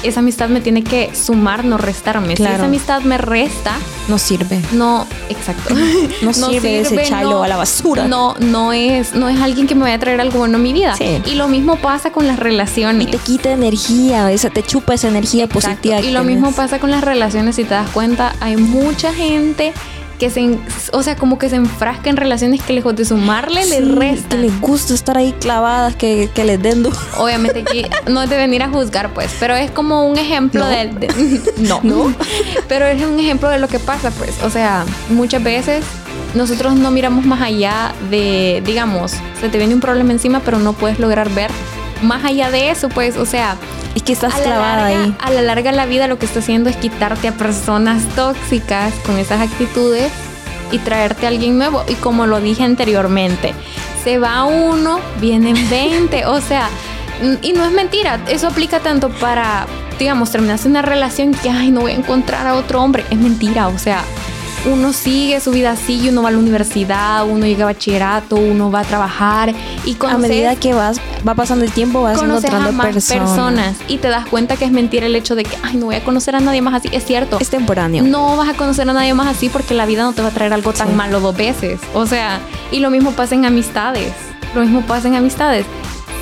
esa 0.08 0.20
amistad 0.22 0.50
me 0.50 0.62
tiene 0.62 0.84
que 0.84 1.14
sumar, 1.16 1.66
no 1.66 1.78
restarme. 1.78 2.36
Si 2.36 2.44
esa 2.44 2.66
amistad 2.66 3.02
me 3.02 3.18
resta, 3.18 3.76
No 4.08 4.18
sirve. 4.18 4.60
no, 4.74 5.06
exacto. 5.30 5.74
No 6.22 6.34
sirve 6.34 6.84
desecharlo 6.84 7.44
a 7.44 7.48
la 7.48 7.58
basura. 7.58 8.08
No, 8.08 8.36
no 8.40 8.74
es, 8.74 9.14
no 9.14 9.30
es 9.30 9.40
alguien 9.42 9.68
que 9.68 9.76
me 9.76 9.82
vaya 9.82 9.96
a 9.96 10.00
traer 10.00 10.20
algo 10.22 10.40
bueno 10.40 10.58
a 10.58 10.62
mi 10.62 10.74
vida. 10.74 10.96
Sí. 10.98 11.22
Y 11.26 11.36
lo 11.36 11.48
mismo 11.48 11.76
pasa 11.78 12.12
con 12.12 12.28
las 12.28 12.40
relaciones. 12.40 13.08
Y 13.08 13.12
te 13.12 13.18
quita 13.18 13.52
energía, 13.52 14.32
esa, 14.32 14.50
te 14.50 14.64
chupa 14.64 14.94
esa 14.94 15.08
energía 15.08 15.46
Exacto. 15.46 15.68
positiva. 15.68 16.00
Y 16.02 16.12
lo 16.12 16.22
tenés. 16.22 16.36
mismo 16.36 16.52
pasa 16.52 16.80
con 16.80 16.92
las 16.92 17.04
relaciones, 17.04 17.56
si 17.56 17.64
te 17.64 17.74
das 17.74 17.90
cuenta, 17.90 18.36
hay 18.40 18.58
mucha 18.58 19.14
gente 19.14 19.74
que 20.20 20.30
se, 20.32 20.58
o 20.94 21.04
sea, 21.04 21.16
como 21.16 21.38
que 21.38 21.48
se 21.50 21.56
enfrasca 21.58 22.10
en 22.10 22.18
relaciones 22.18 22.62
que 22.64 22.74
lejos 22.74 22.96
de 22.96 23.06
sumarle, 23.06 23.64
Sí, 23.64 23.70
le 23.70 23.78
Que 23.78 23.86
restan. 23.96 24.42
les 24.42 24.60
gusta 24.62 24.94
estar 24.96 25.18
ahí 25.18 25.34
clavadas, 25.40 25.96
que, 25.96 26.30
que 26.34 26.44
les 26.44 26.62
den 26.62 26.82
duro. 26.84 26.98
Obviamente 27.18 27.62
aquí 27.62 27.86
no 28.12 28.24
es 28.24 28.30
de 28.30 28.38
venir 28.38 28.64
a 28.64 28.70
juzgar, 28.70 29.14
pues, 29.14 29.32
pero 29.40 29.56
es 29.56 29.70
como 29.72 30.08
un 30.08 30.18
ejemplo 30.18 30.62
No. 30.64 30.70
de, 30.70 30.88
de- 30.88 31.42
no, 31.58 31.80
No. 31.84 32.14
pero 32.68 32.86
es 32.88 33.02
un 33.04 33.20
ejemplo 33.20 33.50
de 33.50 33.60
lo 33.60 33.68
que 33.68 33.80
pasa, 33.80 34.10
pues, 34.12 34.42
o 34.44 34.50
sea, 34.50 34.86
muchas 35.10 35.44
veces 35.44 35.84
nosotros 36.34 36.76
no 36.76 36.92
miramos 36.92 37.26
más 37.26 37.42
allá 37.42 37.94
de, 38.10 38.62
digamos, 38.66 39.14
se 39.40 39.50
te 39.50 39.58
viene 39.58 39.74
un 39.76 39.80
problema 39.82 40.12
encima, 40.12 40.42
pero 40.44 40.58
no 40.60 40.74
puedes 40.74 41.00
lograr 41.00 41.30
ver 41.30 41.52
más 42.04 42.24
allá 42.26 42.50
de 42.52 42.70
eso, 42.72 42.90
pues, 42.90 43.18
o 43.18 43.26
sea, 43.26 43.56
Es 43.96 44.04
que 44.04 44.14
estás 44.14 44.34
clavada 44.36 44.84
larga, 44.90 45.04
ahí. 45.04 45.16
a 45.20 45.30
la 45.32 45.42
larga 45.42 45.72
la 45.72 45.86
vida 45.86 46.08
lo 46.08 46.20
que 46.20 46.26
está 46.26 46.40
haciendo 46.40 46.70
es 46.70 46.76
quitarte 46.76 47.28
a 47.28 47.32
personas 47.32 48.04
tóxicas 48.16 48.94
con 49.06 49.18
esas 49.18 49.42
actitudes 49.42 50.12
y 50.72 50.78
traerte 50.80 51.26
a 51.26 51.30
alguien 51.30 51.58
nuevo. 51.58 51.84
Y 51.88 51.96
como 51.96 52.28
lo 52.28 52.40
dije 52.42 52.64
anteriormente, 52.64 53.54
se 54.04 54.20
va 54.20 54.44
uno, 54.46 55.00
vienen 55.20 55.56
20. 55.70 56.26
o 56.28 56.42
sea, 56.42 56.70
y 57.42 57.54
no 57.54 57.66
es 57.66 57.72
mentira, 57.72 58.20
eso 58.28 58.48
aplica 58.48 58.80
tanto 58.80 59.10
para, 59.10 59.66
digamos, 59.98 60.30
terminarse 60.32 60.68
una 60.68 60.84
relación 60.84 61.34
que, 61.34 61.50
ay, 61.50 61.72
no 61.72 61.82
voy 61.82 61.94
a 61.94 61.96
encontrar 61.96 62.46
a 62.46 62.54
otro 62.56 62.82
hombre. 62.84 63.04
Es 63.10 63.18
mentira, 63.18 63.68
o 63.70 63.78
sea. 63.80 64.04
Uno 64.68 64.92
sigue 64.92 65.40
su 65.40 65.52
vida 65.52 65.72
así, 65.72 65.94
y 66.02 66.10
uno 66.10 66.22
va 66.24 66.30
a 66.30 66.32
la 66.34 66.38
universidad, 66.40 67.26
uno 67.28 67.46
llega 67.46 67.64
a 67.64 67.68
bachillerato, 67.68 68.36
uno 68.36 68.70
va 68.70 68.82
a 68.82 68.84
trabajar 68.84 69.54
y 69.86 69.96
A 69.96 69.98
conoces 69.98 70.22
medida 70.30 70.56
que 70.58 70.74
vas, 70.74 71.00
va 71.26 71.36
pasando 71.36 71.64
el 71.64 71.72
tiempo, 71.72 72.02
vas 72.02 72.22
encontrando 72.22 72.70
a 72.70 72.72
más 72.74 72.88
personas. 72.88 73.30
personas. 73.30 73.76
y 73.88 73.98
te 73.98 74.10
das 74.10 74.26
cuenta 74.28 74.58
que 74.58 74.66
es 74.66 74.72
mentira 74.72 75.06
el 75.06 75.16
hecho 75.16 75.36
de 75.36 75.44
que, 75.46 75.58
ay, 75.64 75.78
no 75.78 75.86
voy 75.86 75.96
a 75.96 76.04
conocer 76.04 76.36
a 76.36 76.42
nadie 76.42 76.62
más 76.62 76.74
así. 76.74 76.90
Es 76.92 77.06
cierto. 77.06 77.38
Es 77.40 77.50
temporáneo. 77.50 78.04
No 78.04 78.36
vas 78.36 78.50
a 78.50 78.54
conocer 78.56 78.90
a 78.90 78.94
nadie 78.94 79.14
más 79.14 79.28
así 79.28 79.48
porque 79.50 79.74
la 79.74 79.86
vida 79.86 80.04
no 80.04 80.12
te 80.14 80.22
va 80.22 80.28
a 80.28 80.32
traer 80.32 80.52
algo 80.54 80.74
tan 80.74 80.90
Sí. 80.90 80.94
malo 80.96 81.22
dos 81.22 81.36
veces. 81.38 81.80
O 81.94 82.06
sea, 82.06 82.40
y 82.72 82.80
lo 82.80 82.90
mismo 82.90 83.12
pasa 83.12 83.36
en 83.36 83.46
amistades. 83.46 84.12
Lo 84.54 84.62
mismo 84.62 84.82
pasa 84.82 85.08
en 85.08 85.16
amistades. 85.16 85.66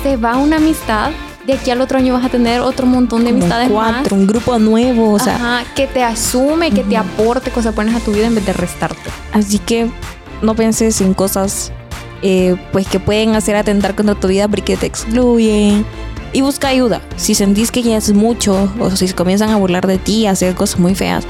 Se 0.04 0.16
va 0.16 0.36
una 0.36 0.56
amistad, 0.56 1.10
de 1.46 1.52
aquí 1.54 1.70
al 1.70 1.80
otro 1.80 1.98
año 1.98 2.14
vas 2.14 2.24
a 2.24 2.28
tener 2.28 2.60
otro 2.60 2.86
montón 2.86 3.24
de 3.24 3.30
Como 3.30 3.42
amistades 3.42 3.68
cuatro, 3.70 4.02
más. 4.02 4.12
un 4.12 4.26
grupo 4.26 4.58
nuevo, 4.58 5.12
o 5.12 5.18
sea, 5.18 5.36
Ajá, 5.36 5.64
que 5.74 5.86
te 5.86 6.02
asume, 6.02 6.70
que 6.70 6.82
te 6.82 6.96
aporte 6.96 7.50
cosas 7.50 7.74
buenas 7.74 7.94
a 7.94 8.00
tu 8.04 8.12
vida 8.12 8.26
en 8.26 8.34
vez 8.34 8.44
de 8.46 8.52
restarte. 8.52 9.10
así 9.32 9.58
que 9.58 9.88
no 10.42 10.54
pienses 10.54 11.00
en 11.00 11.14
cosas 11.14 11.72
eh, 12.22 12.56
pues 12.72 12.86
que 12.88 12.98
pueden 12.98 13.34
hacer 13.36 13.56
atentar 13.56 13.94
contra 13.94 14.14
tu 14.14 14.28
vida 14.28 14.48
porque 14.48 14.76
te 14.76 14.86
excluyen. 14.86 15.84
Y 16.32 16.40
busca 16.42 16.68
ayuda. 16.68 17.00
Si 17.16 17.34
sentís 17.34 17.70
que 17.70 17.82
ya 17.82 17.96
es 17.96 18.12
mucho 18.12 18.68
o 18.80 18.90
si 18.90 19.08
comienzan 19.12 19.50
a 19.50 19.56
burlar 19.56 19.86
de 19.86 19.96
ti, 19.96 20.26
a 20.26 20.32
hacer 20.32 20.54
cosas 20.54 20.78
muy 20.80 20.94
feas, 20.94 21.24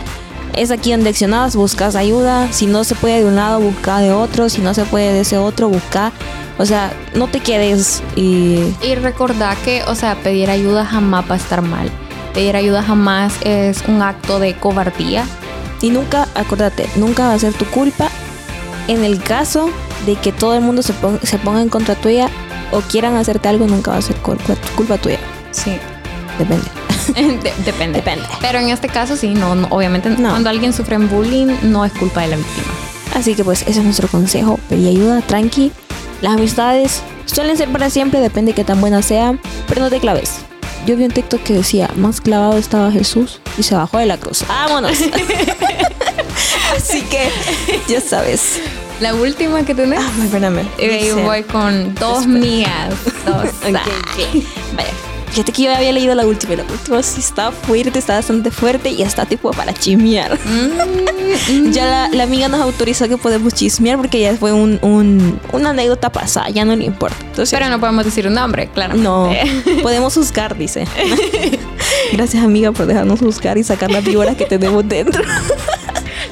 es 0.57 0.71
aquí 0.71 0.91
donde 0.91 1.11
accionas, 1.11 1.55
buscas 1.55 1.95
ayuda. 1.97 2.51
Si 2.53 2.67
no 2.67 2.83
se 2.85 2.95
puede 2.95 3.21
de 3.21 3.27
un 3.27 3.37
lado, 3.37 3.61
busca 3.61 3.99
de 3.99 4.13
otro. 4.13 4.49
Si 4.49 4.61
no 4.61 4.75
se 4.75 4.85
puede 4.85 5.13
de 5.13 5.21
ese 5.21 5.39
otro, 5.39 5.69
busca. 5.69 6.13
O 6.59 6.65
sea, 6.67 6.93
no 7.15 7.29
te 7.29 7.41
quedes 7.41 8.03
y 8.17 8.75
Y 8.83 8.95
recordá 8.95 9.55
que, 9.65 9.83
o 9.87 9.95
sea, 9.95 10.15
pedir 10.17 10.49
ayuda 10.51 10.85
jamás 10.87 11.25
va 11.31 11.35
a 11.35 11.39
estar 11.39 11.61
mal. 11.63 11.91
Pedir 12.33 12.57
ayuda 12.57 12.83
jamás 12.83 13.35
es 13.43 13.83
un 13.87 14.01
acto 14.03 14.39
de 14.39 14.55
cobardía. 14.55 15.25
Y 15.83 15.91
nunca, 15.91 16.27
acuérdate, 16.35 16.89
nunca 16.97 17.29
va 17.29 17.35
a 17.35 17.39
ser 17.39 17.53
tu 17.53 17.67
culpa 17.67 18.09
en 18.89 19.05
el 19.05 19.23
caso 19.23 19.69
de 20.07 20.15
que 20.15 20.33
todo 20.33 20.55
el 20.55 20.63
mundo 20.63 20.83
se, 20.83 20.95
pon- 20.95 21.21
se 21.23 21.39
ponga 21.39 21.61
en 21.61 21.69
contra 21.69 21.95
tuya 21.95 22.29
o 22.73 22.81
quieran 22.81 23.17
hacerte 23.17 23.49
algo, 23.49 23.67
nunca 23.67 23.91
va 23.91 23.99
a 23.99 24.03
ser 24.03 24.17
culpa, 24.17 24.55
culpa 24.75 24.97
tuya. 24.97 25.19
Sí. 25.51 25.77
Depende. 26.39 26.65
De- 27.15 27.53
depende. 27.65 27.99
Depende. 28.01 28.25
Pero 28.41 28.59
en 28.59 28.69
este 28.71 28.89
caso 28.89 29.17
sí, 29.17 29.29
no, 29.29 29.55
no, 29.55 29.67
obviamente 29.71 30.11
No. 30.11 30.31
cuando 30.31 30.51
alguien 30.51 30.73
sufre 30.73 30.99
bullying 30.99 31.49
no 31.63 31.85
es 31.85 31.93
culpa 31.93 32.23
de 32.23 32.29
la 32.29 32.37
víctima. 32.37 32.67
Así 33.15 33.35
que 33.35 33.45
pues 33.45 33.63
ese 33.63 33.79
es 33.81 33.85
nuestro 33.85 34.09
consejo. 34.09 34.59
Pedir 34.69 34.89
ayuda, 34.89 35.21
tranqui. 35.23 35.73
Las 36.21 36.35
amistades 36.35 37.03
suelen 37.27 37.57
ser 37.57 37.69
para 37.71 37.91
siempre, 37.91 38.21
depende 38.21 38.53
de 38.53 38.57
qué 38.57 38.65
tan 38.65 38.81
buenas 38.81 39.05
sean, 39.07 39.41
pero 39.69 39.81
no 39.83 39.91
te 39.91 39.99
claves. 40.01 40.35
Yo 40.87 40.97
vi 40.97 41.05
un 41.05 41.11
TikTok 41.11 41.43
que 41.43 41.53
decía, 41.55 41.91
más 41.97 42.21
clavado 42.21 42.57
estaba 42.59 42.91
Jesús 42.93 43.41
y 43.59 43.63
se 43.65 43.75
bajó 43.75 43.99
de 43.99 44.07
la 44.07 44.19
cruz. 44.19 44.45
¡Vámonos! 44.47 44.93
Así 46.77 47.03
que, 47.03 47.31
ya 47.89 48.01
sabes. 48.01 48.61
La 49.01 49.15
última 49.15 49.63
que 49.65 49.75
tenés. 49.75 50.01
Ah, 50.01 50.25
espérame. 50.25 50.67
y 50.79 50.87
Dice- 50.87 51.15
voy 51.23 51.43
con 51.43 51.95
dos 51.97 52.27
mías. 52.27 52.95
Dos. 53.27 53.45
Ok, 53.69 53.77
ok. 53.77 54.45
Vaya. 54.77 54.89
Fíjate 55.37 55.53
que 55.53 55.63
yo 55.65 55.75
había 55.75 55.93
leído 55.93 56.15
la 56.15 56.25
última. 56.25 56.55
y 56.55 56.57
La 56.57 56.63
última 56.63 57.03
sí 57.03 57.21
está 57.21 57.53
fuerte, 57.53 57.99
está 57.99 58.15
bastante 58.15 58.51
fuerte 58.51 58.89
y 58.89 59.03
está 59.03 59.27
tipo 59.27 59.51
para 59.51 59.75
chismear. 59.75 60.39
Mm, 61.51 61.71
Ya 61.73 61.85
la, 61.87 62.09
la 62.09 62.23
amiga 62.23 62.49
nos 62.49 62.61
autorizó 62.61 63.07
que 63.09 63.19
podemos 63.19 63.53
chismear 63.53 63.99
porque 63.99 64.19
ya 64.21 64.35
fue 64.37 64.53
un, 64.53 64.79
un- 64.81 65.39
una 65.53 65.71
anécdota 65.71 66.11
pasada, 66.11 66.49
ya 66.49 66.65
no 66.65 66.75
le 66.75 66.85
importa. 66.85 67.17
Entonces, 67.21 67.51
Pero 67.59 67.69
no 67.71 67.79
podemos 67.79 68.05
decir 68.07 68.27
un 68.27 68.35
nombre, 68.35 68.69
claro. 68.73 68.95
no, 68.95 69.31
podemos 69.83 70.15
juzgar, 70.15 70.57
dice. 70.57 70.87
Gracias 72.13 72.43
amiga 72.43 72.73
por 72.73 72.87
dejarnos 72.87 73.21
juzgar 73.21 73.59
y 73.59 73.65
sacar 73.65 73.91
las 73.91 74.03
víboras 74.05 74.37
que 74.37 74.47
tenemos 74.47 74.89
dentro. 74.89 75.23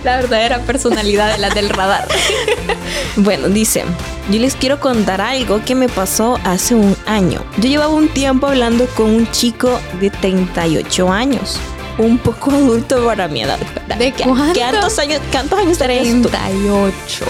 La 0.05 0.17
verdadera 0.17 0.61
personalidad 0.61 1.33
de 1.33 1.39
la 1.39 1.51
del 1.51 1.69
radar. 1.69 2.09
Bueno, 3.17 3.49
dice, 3.49 3.85
yo 4.31 4.41
les 4.41 4.55
quiero 4.55 4.81
contar 4.81 5.21
algo 5.21 5.61
que 5.65 5.75
me 5.75 5.89
pasó 5.89 6.39
hace 6.45 6.75
un 6.75 6.97
año. 7.07 7.45
Yo 7.59 7.69
llevaba 7.69 7.93
un 7.95 8.09
tiempo 8.09 8.47
hablando 8.47 8.87
con 8.95 9.11
un 9.11 9.31
chico 9.31 9.79
de 10.01 10.11
38 10.11 11.13
años. 11.13 11.59
Un 11.99 12.19
poco 12.19 12.51
adulto 12.53 13.05
para 13.05 13.29
mi 13.29 13.43
edad. 13.43 13.59
¿De 13.99 14.13
¿Qué, 14.13 14.25
cuánto? 14.25 14.59
¿Cuántos 14.59 14.99
años, 14.99 15.21
cuántos 15.31 15.59
años 15.59 15.79
tenés 15.79 16.23
tú? 16.23 16.29
38. 16.29 17.25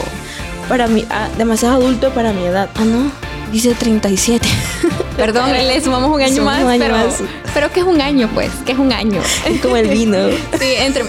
Para 0.69 0.87
mí, 0.87 1.05
ah, 1.11 1.29
demasiado 1.37 1.75
adulto 1.77 2.11
para 2.11 2.33
mi 2.33 2.45
edad. 2.45 2.71
Ah, 2.77 2.85
no, 2.85 3.11
dice 3.53 3.75
37. 3.75 4.49
Perdón, 5.17 5.53
le 5.53 5.81
sumamos 5.81 6.11
un 6.11 6.23
año 6.23 6.37
Sumamos 6.37 6.55
más, 6.55 6.65
un 6.65 6.71
año 6.71 6.81
pero, 6.81 6.97
más. 6.97 7.23
pero 7.53 7.71
que 7.73 7.81
es 7.81 7.87
un 7.87 8.01
año, 8.01 8.31
pues, 8.33 8.51
que 8.65 8.73
es 8.73 8.79
un 8.79 8.93
año. 8.93 9.21
Como 9.63 9.77
el 9.77 9.89
vino. 9.89 10.17
Sí, 10.59 10.75
entre. 10.79 11.05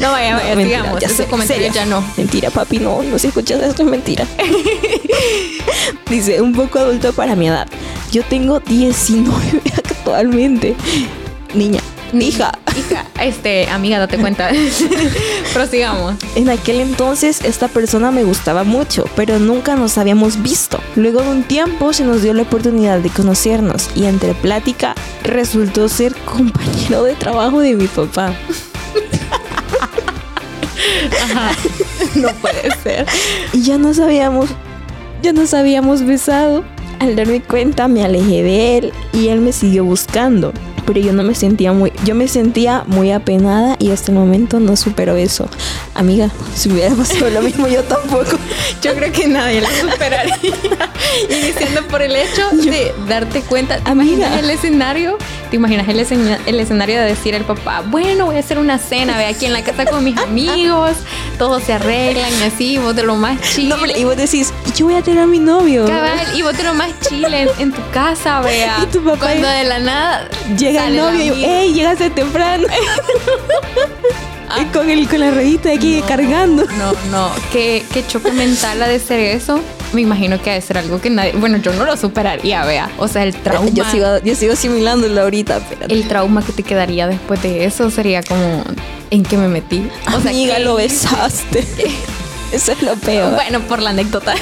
No 0.00 0.10
vaya, 0.12 0.36
vaya, 0.36 0.54
No, 0.54 0.62
sigamos. 0.62 1.00
ya 1.00 1.08
sé, 1.08 1.26
serio. 1.46 1.70
ya 1.72 1.86
no. 1.86 2.04
Mentira, 2.16 2.50
papi, 2.50 2.78
no, 2.78 3.02
no 3.02 3.18
si 3.18 3.28
escuchas 3.28 3.62
esto 3.62 3.82
es 3.82 3.88
mentira. 3.88 4.26
Dice, 6.10 6.40
un 6.40 6.52
poco 6.54 6.78
adulto 6.78 7.12
para 7.12 7.34
mi 7.36 7.48
edad. 7.48 7.68
Yo 8.12 8.22
tengo 8.24 8.60
19 8.60 9.60
actualmente. 9.76 10.74
Niña, 11.54 11.80
hija. 12.12 12.52
Hija, 12.78 13.04
este, 13.20 13.68
amiga, 13.70 13.98
date 13.98 14.18
cuenta. 14.20 14.50
Prosigamos. 15.52 16.14
En 16.36 16.48
aquel 16.48 16.80
entonces 16.80 17.40
esta 17.42 17.66
persona 17.68 18.10
me 18.12 18.22
gustaba 18.22 18.62
mucho, 18.64 19.04
pero 19.16 19.38
nunca 19.38 19.74
nos 19.74 19.98
habíamos 19.98 20.42
visto. 20.42 20.78
Luego 20.94 21.22
de 21.22 21.30
un 21.30 21.42
tiempo 21.42 21.92
se 21.92 22.04
nos 22.04 22.22
dio 22.22 22.34
la 22.34 22.42
oportunidad 22.42 23.00
de 23.00 23.10
conocernos 23.10 23.88
y 23.96 24.04
entre 24.04 24.34
plática 24.34 24.94
resultó 25.24 25.88
ser 25.88 26.14
compañero 26.14 27.02
de 27.02 27.14
trabajo 27.14 27.60
de 27.60 27.74
mi 27.74 27.88
papá. 27.88 28.32
No 32.14 32.28
puede 32.40 32.70
ser. 32.82 33.06
Y 33.52 33.62
ya 33.62 33.78
nos 33.78 33.98
habíamos, 33.98 34.48
ya 35.22 35.32
nos 35.32 35.54
habíamos 35.54 36.02
besado. 36.04 36.64
Al 37.00 37.14
darme 37.14 37.40
cuenta 37.40 37.86
me 37.86 38.04
alejé 38.04 38.42
de 38.42 38.78
él 38.78 38.92
y 39.12 39.28
él 39.28 39.40
me 39.40 39.52
siguió 39.52 39.84
buscando. 39.84 40.52
Pero 40.84 41.00
yo 41.00 41.12
no 41.12 41.22
me 41.22 41.34
sentía 41.34 41.72
muy, 41.72 41.92
yo 42.04 42.14
me 42.14 42.28
sentía 42.28 42.82
muy 42.86 43.12
apenada 43.12 43.76
y 43.78 43.90
hasta 43.90 44.10
el 44.10 44.16
momento 44.18 44.58
no 44.58 44.74
supero 44.74 45.16
eso. 45.16 45.46
Amiga, 45.94 46.30
si 46.54 46.70
hubiera 46.70 46.94
pasado 46.94 47.28
lo 47.28 47.42
mismo 47.42 47.68
yo 47.68 47.84
tampoco. 47.84 48.38
Yo 48.82 48.94
creo 48.94 49.12
que 49.12 49.28
nadie 49.28 49.60
la 49.60 49.68
superaría. 49.70 50.38
y 51.28 51.34
diciendo 51.34 51.82
por 51.88 52.00
el 52.00 52.16
hecho 52.16 52.48
de 52.52 52.92
darte 53.06 53.42
cuenta, 53.42 53.78
¿te 53.78 53.90
Amiga. 53.90 54.38
el 54.38 54.48
escenario? 54.48 55.18
¿Te 55.50 55.56
imaginas 55.56 55.88
el, 55.88 55.98
escena- 56.00 56.38
el 56.44 56.60
escenario 56.60 56.98
de 57.00 57.06
decir 57.06 57.34
al 57.34 57.44
papá, 57.44 57.82
bueno, 57.86 58.26
voy 58.26 58.36
a 58.36 58.40
hacer 58.40 58.58
una 58.58 58.78
cena, 58.78 59.16
ve 59.16 59.24
aquí 59.26 59.46
en 59.46 59.54
la 59.54 59.62
casa 59.64 59.86
con 59.86 60.04
mis 60.04 60.16
amigos, 60.28 60.92
todos 61.38 61.62
se 61.62 61.72
arreglan 61.72 62.30
y 62.40 62.42
así, 62.44 62.76
vos 62.78 62.94
de 62.94 63.02
lo 63.02 63.16
más 63.16 63.40
chile. 63.54 63.74
No, 63.74 63.86
y 63.86 64.04
vos 64.04 64.16
decís, 64.16 64.52
"¿Y 64.66 64.72
yo 64.78 64.86
voy 64.86 64.96
a 64.96 65.02
tener 65.02 65.22
a 65.22 65.26
mi 65.26 65.38
novio. 65.38 65.86
Cabal, 65.86 66.20
y 66.34 66.42
vos 66.42 66.56
de 66.56 66.64
lo 66.64 66.74
más 66.74 66.90
chile 67.08 67.42
en, 67.42 67.48
en 67.58 67.72
tu 67.72 67.80
casa, 67.92 68.40
vea. 68.40 68.78
Y 68.82 68.86
tu 68.86 69.02
papá 69.02 69.18
Cuando 69.20 69.48
de 69.48 69.64
la 69.64 69.78
nada 69.78 70.28
Llega 70.58 70.86
el 70.88 70.96
novio 70.96 71.34
y. 71.34 71.44
¡ey! 71.44 71.72
Llegaste 71.72 72.10
temprano. 72.10 72.66
Y 74.60 74.64
con, 74.66 74.88
el, 74.88 75.06
con 75.08 75.20
la 75.20 75.30
ruedita 75.30 75.70
aquí 75.70 76.00
No, 76.00 76.06
cargando. 76.06 76.64
No, 76.78 76.92
no, 77.10 77.30
qué, 77.52 77.84
qué 77.92 78.06
choque 78.06 78.32
mental 78.32 78.82
ha 78.82 78.88
de 78.88 78.98
ser 78.98 79.20
eso. 79.20 79.60
Me 79.92 80.02
imagino 80.02 80.40
que 80.40 80.50
debe 80.50 80.62
ser 80.62 80.78
algo 80.78 81.00
que 81.00 81.10
nadie, 81.10 81.32
bueno, 81.32 81.58
yo 81.58 81.72
no 81.72 81.84
lo 81.84 81.96
superaría, 81.96 82.64
vea. 82.64 82.90
O 82.98 83.08
sea, 83.08 83.22
el 83.24 83.34
trauma. 83.34 83.70
Yo 83.70 83.84
sigo, 83.84 84.18
yo 84.18 84.34
sigo 84.34 84.52
asimilándolo 84.52 85.20
ahorita, 85.22 85.60
pero. 85.68 85.86
El 85.88 86.06
trauma 86.08 86.42
que 86.44 86.52
te 86.52 86.62
quedaría 86.62 87.06
después 87.06 87.42
de 87.42 87.64
eso 87.64 87.90
sería 87.90 88.22
como, 88.22 88.64
¿en 89.10 89.22
qué 89.22 89.36
me 89.36 89.48
metí? 89.48 89.88
O 90.14 90.20
sea, 90.20 90.30
Amiga, 90.30 90.58
lo 90.58 90.74
besaste. 90.74 91.64
Eso 92.52 92.72
es 92.72 92.80
lo 92.82 92.96
peor. 92.96 93.34
Bueno, 93.34 93.60
por 93.60 93.82
la 93.82 93.90
anécdota. 93.90 94.34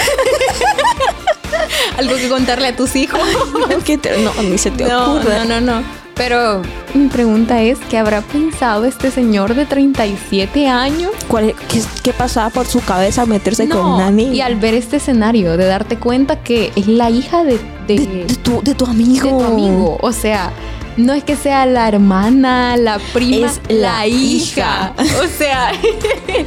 Algo 1.98 2.14
que 2.14 2.28
contarle 2.28 2.68
a 2.68 2.76
tus 2.76 2.94
hijos. 2.94 3.18
no, 3.18 4.42
ni 4.42 4.58
se 4.58 4.70
te 4.70 4.84
ocurre. 4.84 5.38
No, 5.38 5.44
no, 5.44 5.60
no. 5.60 6.05
Pero 6.16 6.62
mi 6.94 7.08
pregunta 7.08 7.60
es, 7.60 7.78
¿qué 7.90 7.98
habrá 7.98 8.22
pensado 8.22 8.86
este 8.86 9.10
señor 9.10 9.54
de 9.54 9.66
37 9.66 10.66
años? 10.66 11.10
¿Cuál, 11.28 11.54
qué, 12.02 12.12
pasaba 12.14 12.48
por 12.48 12.66
su 12.66 12.80
cabeza 12.80 13.26
meterse 13.26 13.68
con 13.68 13.84
una 13.84 14.10
niña? 14.10 14.32
Y 14.32 14.40
al 14.40 14.56
ver 14.56 14.72
este 14.72 14.96
escenario, 14.96 15.58
de 15.58 15.66
darte 15.66 15.98
cuenta 15.98 16.42
que 16.42 16.72
es 16.74 16.86
la 16.86 17.10
hija 17.10 17.44
de... 17.44 17.60
De, 17.86 18.24
tu, 18.42 18.62
de 18.62 18.74
tu 18.74 18.86
amigo. 18.86 19.24
De 19.24 19.30
tu 19.30 19.44
amigo. 19.44 19.98
O 20.00 20.10
sea, 20.12 20.52
no 20.96 21.12
es 21.12 21.22
que 21.22 21.36
sea 21.36 21.66
la 21.66 21.86
hermana, 21.86 22.78
la 22.78 22.98
prima, 23.12 23.46
es 23.46 23.60
la, 23.68 24.06
hija. 24.06 24.94
O 25.22 25.28
sea, 25.28 25.70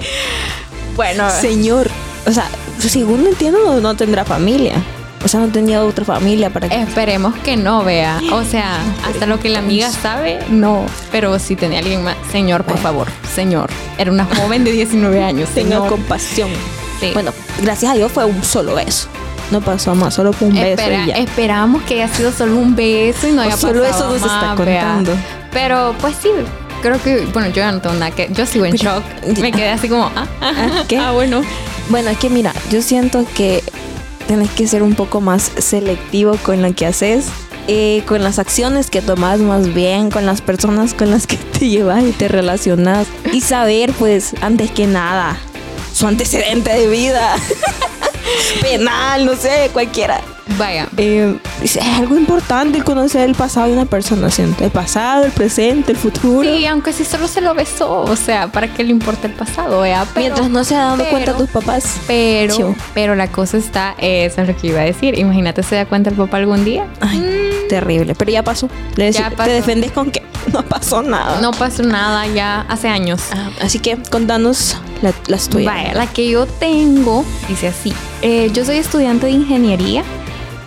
bueno. 0.95 1.29
Señor, 1.29 1.89
o 2.25 2.31
sea, 2.31 2.45
según 2.79 3.27
entiendo, 3.27 3.79
no 3.79 3.95
tendrá 3.95 4.25
familia. 4.25 4.83
O 5.23 5.27
sea, 5.27 5.41
no 5.41 5.49
tenía 5.49 5.83
otra 5.83 6.05
familia 6.05 6.49
para 6.49 6.69
que... 6.69 6.81
Esperemos 6.81 7.35
que 7.39 7.57
no 7.57 7.83
vea. 7.83 8.21
O 8.31 8.43
sea, 8.43 8.79
hasta 9.05 9.25
lo 9.25 9.39
que 9.39 9.49
la 9.49 9.59
amiga 9.59 9.89
sabe, 9.89 10.39
no. 10.49 10.85
Pero 11.11 11.37
si 11.39 11.55
tenía 11.55 11.79
alguien 11.79 12.03
más, 12.03 12.15
señor, 12.31 12.63
por 12.63 12.77
favor, 12.77 13.07
señor. 13.33 13.69
Era 13.97 14.11
una 14.11 14.25
joven 14.25 14.63
de 14.63 14.71
19 14.71 15.21
años. 15.21 15.49
Tenga 15.49 15.79
compasión. 15.79 16.49
Sí. 17.01 17.11
Bueno, 17.13 17.31
gracias 17.61 17.91
a 17.91 17.95
Dios 17.95 18.11
fue 18.11 18.25
un 18.25 18.43
solo 18.43 18.75
beso. 18.75 19.07
No 19.51 19.61
pasó 19.61 19.95
más, 19.95 20.13
solo 20.13 20.31
fue 20.31 20.47
un 20.47 20.55
beso. 20.55 20.83
Esperamos 21.15 21.81
que 21.83 21.95
haya 21.95 22.13
sido 22.13 22.31
solo 22.31 22.55
un 22.55 22.75
beso 22.75 23.27
y 23.27 23.31
no 23.31 23.41
haya 23.41 23.51
pasado 23.51 23.73
Solo 23.73 23.85
eso 23.85 24.09
nos 24.09 24.21
está 24.21 24.53
contando. 24.55 25.11
Pero 25.51 25.95
pues 25.99 26.15
sí, 26.21 26.29
creo 26.81 27.01
que, 27.01 27.25
bueno, 27.33 27.49
yo 27.49 27.69
no 27.71 27.81
tengo 27.81 27.95
nada 27.95 28.11
que, 28.11 28.29
yo 28.31 28.45
sigo 28.45 28.65
en 28.65 28.75
shock. 28.75 29.03
Me 29.39 29.51
quedé 29.51 29.69
así 29.69 29.89
como, 29.89 30.05
ah, 30.15 30.27
ah, 30.41 30.83
¿qué? 30.87 30.97
ah, 30.99 31.11
bueno. 31.11 31.41
Bueno, 31.89 32.11
es 32.11 32.17
que 32.19 32.29
mira, 32.29 32.53
yo 32.69 32.81
siento 32.83 33.25
que 33.35 33.63
tienes 34.29 34.51
que 34.51 34.67
ser 34.67 34.83
un 34.83 34.93
poco 34.93 35.21
más 35.21 35.51
selectivo 35.57 36.37
con 36.43 36.61
lo 36.61 36.71
que 36.75 36.85
haces. 36.85 37.25
Eh, 37.67 38.03
con 38.05 38.23
las 38.23 38.37
acciones 38.37 38.91
que 38.91 39.01
tomas 39.01 39.39
más 39.39 39.73
bien, 39.73 40.11
con 40.11 40.27
las 40.27 40.41
personas 40.41 40.93
con 40.93 41.09
las 41.09 41.25
que 41.25 41.35
te 41.59 41.67
llevas 41.67 42.03
y 42.03 42.11
te 42.11 42.27
relacionas. 42.27 43.07
Y 43.33 43.41
saber, 43.41 43.91
pues, 43.93 44.35
antes 44.41 44.69
que 44.69 44.85
nada, 44.85 45.35
su 45.91 46.05
antecedente 46.05 46.71
de 46.71 46.87
vida. 46.87 47.35
Penal, 48.61 49.25
no 49.25 49.35
sé, 49.35 49.71
cualquiera. 49.73 50.21
Vaya. 50.59 50.87
Eh, 50.97 51.37
es 51.63 51.77
algo 51.77 52.17
importante 52.17 52.83
conocer 52.83 53.29
el 53.29 53.35
pasado 53.35 53.67
de 53.67 53.73
una 53.73 53.85
persona, 53.85 54.29
¿siento? 54.29 54.65
El 54.65 54.71
pasado, 54.71 55.23
el 55.23 55.31
presente, 55.31 55.93
el 55.93 55.97
futuro. 55.97 56.43
Sí, 56.43 56.65
aunque 56.65 56.91
si 56.93 57.05
solo 57.05 57.27
se 57.27 57.39
lo 57.39 57.55
besó, 57.55 58.01
o 58.01 58.15
sea, 58.15 58.47
¿para 58.51 58.71
qué 58.73 58.83
le 58.83 58.91
importa 58.91 59.27
el 59.27 59.33
pasado? 59.33 59.83
Mientras 60.15 60.49
no 60.49 60.63
se 60.63 60.75
ha 60.75 60.79
dado 60.79 61.05
cuenta 61.09 61.35
tus 61.35 61.49
papás. 61.49 62.01
Pero, 62.07 62.75
pero 62.93 63.15
la 63.15 63.31
cosa 63.31 63.57
está, 63.57 63.95
eso 63.97 64.41
es 64.41 64.47
lo 64.47 64.55
que 64.55 64.67
iba 64.67 64.81
a 64.81 64.83
decir. 64.83 65.17
Imagínate 65.17 65.63
se 65.63 65.75
da 65.75 65.85
cuenta 65.85 66.09
el 66.09 66.17
papá 66.17 66.37
algún 66.37 66.65
día. 66.65 66.87
Ay, 66.99 67.19
mm. 67.19 67.67
terrible. 67.69 68.15
Pero 68.15 68.31
ya 68.31 68.43
pasó. 68.43 68.69
ya 68.97 69.29
pasó. 69.31 69.43
Te 69.43 69.53
defendes 69.53 69.91
con 69.91 70.11
que 70.11 70.23
no 70.53 70.63
pasó 70.63 71.01
nada. 71.01 71.39
No 71.41 71.51
pasó 71.51 71.83
nada 71.83 72.27
ya 72.27 72.61
hace 72.67 72.89
años. 72.89 73.21
Ah, 73.31 73.49
así 73.61 73.79
que 73.79 73.97
contanos 74.09 74.77
la, 75.01 75.13
las 75.27 75.49
tuyas. 75.49 75.73
Vaya, 75.73 75.93
la 75.93 76.07
que 76.07 76.29
yo 76.29 76.45
tengo 76.45 77.23
dice 77.47 77.67
así. 77.67 77.93
Eh, 78.21 78.49
yo 78.53 78.65
soy 78.65 78.77
estudiante 78.77 79.27
de 79.27 79.33
ingeniería 79.33 80.03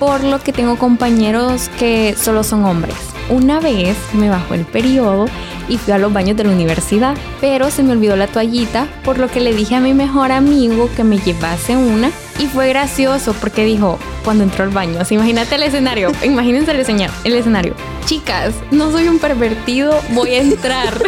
por 0.03 0.25
lo 0.25 0.41
que 0.41 0.53
tengo 0.53 0.77
compañeros 0.79 1.71
que 1.79 2.17
solo 2.21 2.43
son 2.43 2.65
hombres. 2.65 2.97
Una 3.31 3.61
vez 3.61 3.97
me 4.15 4.29
bajó 4.29 4.55
el 4.55 4.65
periodo 4.65 5.27
y 5.69 5.79
fui 5.79 5.93
a 5.93 5.99
los 5.99 6.13
baños 6.13 6.37
de 6.37 6.43
la 6.43 6.51
universidad, 6.51 7.17
pero 7.41 7.71
se 7.71 7.85
me 7.85 7.93
olvidó 7.93 8.17
la 8.17 8.27
toallita, 8.27 8.89
por 9.05 9.19
lo 9.19 9.29
que 9.29 9.41
le 9.41 9.55
dije 9.55 9.77
a 9.77 9.81
mi 9.81 9.95
mejor 9.95 10.33
amigo 10.33 10.91
que 10.97 11.05
me 11.05 11.19
llevase 11.19 11.77
una 11.77 12.11
y 12.41 12.49
fue 12.49 12.69
gracioso 12.71 13.33
porque 13.35 13.65
dijo 13.65 13.97
cuando 14.25 14.43
entró 14.43 14.65
al 14.65 14.71
baño, 14.71 14.99
así 14.99 15.15
imagínate 15.15 15.55
el 15.55 15.63
escenario, 15.63 16.11
imagínense 16.25 16.73
el 16.73 16.81
escenario, 16.81 17.15
el 17.23 17.35
escenario. 17.35 17.75
Chicas, 18.05 18.55
no 18.73 18.91
soy 18.91 19.07
un 19.07 19.21
pervertido, 19.21 20.01
voy 20.15 20.31
a 20.35 20.41
entrar. 20.41 21.01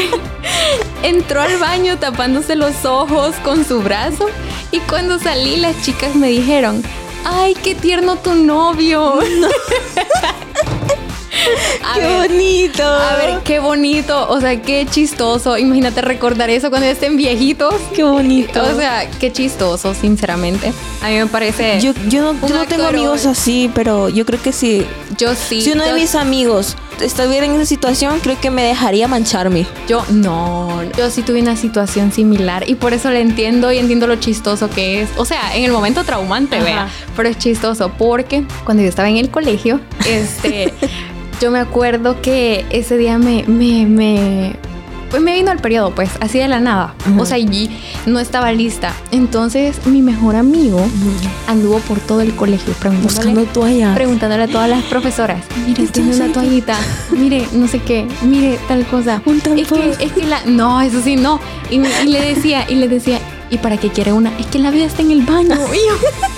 Entró 1.02 1.40
al 1.40 1.58
baño 1.58 1.98
tapándose 1.98 2.54
los 2.54 2.84
ojos 2.84 3.34
con 3.42 3.64
su 3.64 3.82
brazo 3.82 4.28
y 4.70 4.78
cuando 4.78 5.18
salí 5.18 5.56
las 5.56 5.82
chicas 5.82 6.14
me 6.14 6.28
dijeron, 6.28 6.80
ay, 7.25 7.54
qué 7.54 7.75
tierno 7.75 8.17
tu 8.17 8.34
novio. 8.34 9.19
qué 11.95 12.07
bonito. 12.07 12.85
A 12.85 13.17
ver, 13.17 13.41
qué 13.45 13.59
bonito. 13.61 14.28
O 14.28 14.41
sea, 14.41 14.61
qué 14.61 14.87
chistoso. 14.91 15.59
Imagínate 15.59 16.00
recordar 16.02 16.50
eso 16.50 16.71
cuando 16.71 16.89
estén 16.89 17.17
viejitos. 17.17 17.75
Qué 17.95 18.02
bonito. 18.02 18.63
O 18.63 18.76
sea, 18.76 19.09
qué 19.19 19.33
chistoso, 19.33 19.95
sinceramente. 19.95 20.73
A 21.02 21.09
mí 21.09 21.19
me 21.19 21.26
parece. 21.26 21.80
Yo, 21.80 21.93
yo 22.09 22.33
no, 22.33 22.67
tengo 22.67 22.87
amigos 22.87 23.26
así, 23.26 23.71
pero 23.75 24.09
yo 24.09 24.25
creo 24.25 24.41
que 24.41 24.52
sí. 24.52 24.87
Yo 25.19 25.35
sí. 25.35 25.61
Si 25.61 25.73
uno 25.73 25.85
de 25.85 25.93
mis 25.93 26.15
amigos 26.15 26.76
estuviera 27.00 27.47
en 27.47 27.54
esa 27.54 27.67
situación, 27.67 28.21
creo 28.21 28.41
que 28.41 28.50
me 28.50 28.65
dejaría 28.65 29.09
mancharme. 29.09 29.67
Yo 29.89 30.04
no. 30.11 30.83
Yo 30.97 31.11
sí 31.11 31.23
tuve 31.23 31.41
una 31.41 31.57
situación 31.57 32.13
similar 32.13 32.69
y 32.69 32.75
por 32.75 32.93
eso 32.93 33.11
le 33.11 33.21
entiendo 33.21 33.73
y 33.73 33.78
entiendo 33.78 34.07
lo 34.07 34.17
chistoso 34.17 34.71
que 34.71 35.02
es. 35.02 35.11
O 35.17 35.25
sea, 35.25 35.57
en 35.57 35.65
el 35.65 35.73
momento 35.73 36.04
traumante, 36.04 36.61
vea. 36.61 36.89
Pero 37.17 37.28
es 37.28 37.39
chistoso 37.39 37.93
porque 37.97 38.45
cuando 38.65 38.83
yo 38.83 38.89
estaba 38.89 39.09
en 39.09 39.17
el 39.17 39.30
colegio, 39.30 39.80
este. 40.07 40.73
Yo 41.40 41.50
me 41.50 41.58
acuerdo 41.58 42.20
que 42.20 42.64
ese 42.70 42.97
día 42.97 43.18
me, 43.18 43.44
me, 43.47 43.86
me 43.86 44.56
pues 45.14 45.23
me 45.23 45.34
vino 45.34 45.52
el 45.52 45.60
periodo, 45.60 45.94
pues, 45.94 46.10
así 46.18 46.40
de 46.40 46.49
la 46.49 46.58
nada. 46.58 46.92
O 47.18 47.25
sea, 47.25 47.38
y 47.38 47.70
no 48.04 48.18
estaba 48.18 48.50
lista. 48.50 48.92
Entonces, 49.12 49.86
mi 49.86 50.02
mejor 50.02 50.34
amigo 50.34 50.84
anduvo 51.47 51.78
por 51.78 52.00
todo 52.00 52.20
el 52.20 52.34
colegio 52.34 52.75
preguntándole, 52.75 53.47
toallas. 53.47 53.94
Preguntándole 53.94 54.42
a 54.42 54.49
todas 54.49 54.68
las 54.68 54.82
profesoras, 54.86 55.44
mire, 55.68 55.86
tiene 55.86 56.16
una 56.16 56.32
toallita, 56.32 56.76
mire, 57.12 57.47
no 57.52 57.68
sé 57.68 57.78
qué, 57.78 58.08
mire 58.23 58.58
tal 58.66 58.84
cosa. 58.86 59.23
es 59.56 59.68
que, 59.68 60.04
es 60.04 60.12
que 60.12 60.26
la, 60.26 60.44
no, 60.47 60.80
eso 60.80 61.00
sí, 61.00 61.14
no. 61.14 61.38
Y, 61.70 61.76
y 61.76 62.08
le 62.08 62.34
decía, 62.34 62.66
y 62.68 62.75
le 62.75 62.88
decía, 62.88 63.20
¿y 63.50 63.58
para 63.58 63.76
qué 63.76 63.90
quiere 63.90 64.12
una? 64.12 64.36
Es 64.38 64.47
que 64.47 64.58
la 64.58 64.73
vida 64.73 64.86
está 64.86 65.02
en 65.02 65.12
el 65.12 65.23
baño. 65.23 65.54
y 65.73 66.33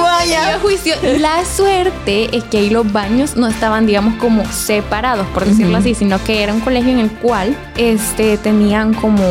vaya. 0.00 0.58
juicio. 0.60 0.94
La 1.18 1.44
suerte 1.44 2.36
es 2.36 2.44
que 2.44 2.58
ahí 2.58 2.70
los 2.70 2.90
baños 2.90 3.36
no 3.36 3.46
estaban, 3.46 3.86
digamos, 3.86 4.14
como 4.16 4.44
separados, 4.50 5.26
por 5.28 5.44
decirlo 5.44 5.76
así, 5.78 5.94
sino 5.94 6.22
que 6.24 6.42
era 6.42 6.52
un 6.52 6.60
colegio 6.60 6.92
en 6.92 6.98
el 6.98 7.10
cual 7.10 7.56
este, 7.76 8.36
tenían 8.38 8.94
como 8.94 9.22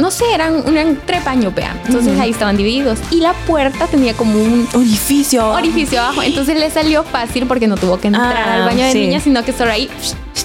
no 0.00 0.10
sé, 0.10 0.24
eran, 0.32 0.54
un 0.54 0.98
tres 1.04 1.24
baños, 1.24 1.54
vean. 1.54 1.78
Entonces 1.86 2.18
ahí 2.18 2.30
estaban 2.30 2.56
divididos. 2.56 2.98
Y 3.10 3.20
la 3.20 3.32
puerta 3.32 3.86
tenía 3.86 4.14
como 4.14 4.38
un 4.40 4.66
orificio. 4.72 5.48
Orificio 5.50 6.00
abajo. 6.00 6.22
Entonces 6.22 6.58
le 6.58 6.70
salió 6.70 7.02
fácil 7.04 7.46
porque 7.46 7.66
no 7.66 7.76
tuvo 7.76 7.98
que 7.98 8.08
entrar 8.08 8.36
ah, 8.36 8.54
al 8.54 8.64
baño 8.64 8.84
de 8.86 8.94
niñas, 8.94 9.24
sino 9.24 9.44
que 9.44 9.52
solo 9.52 9.72
ahí 9.72 9.90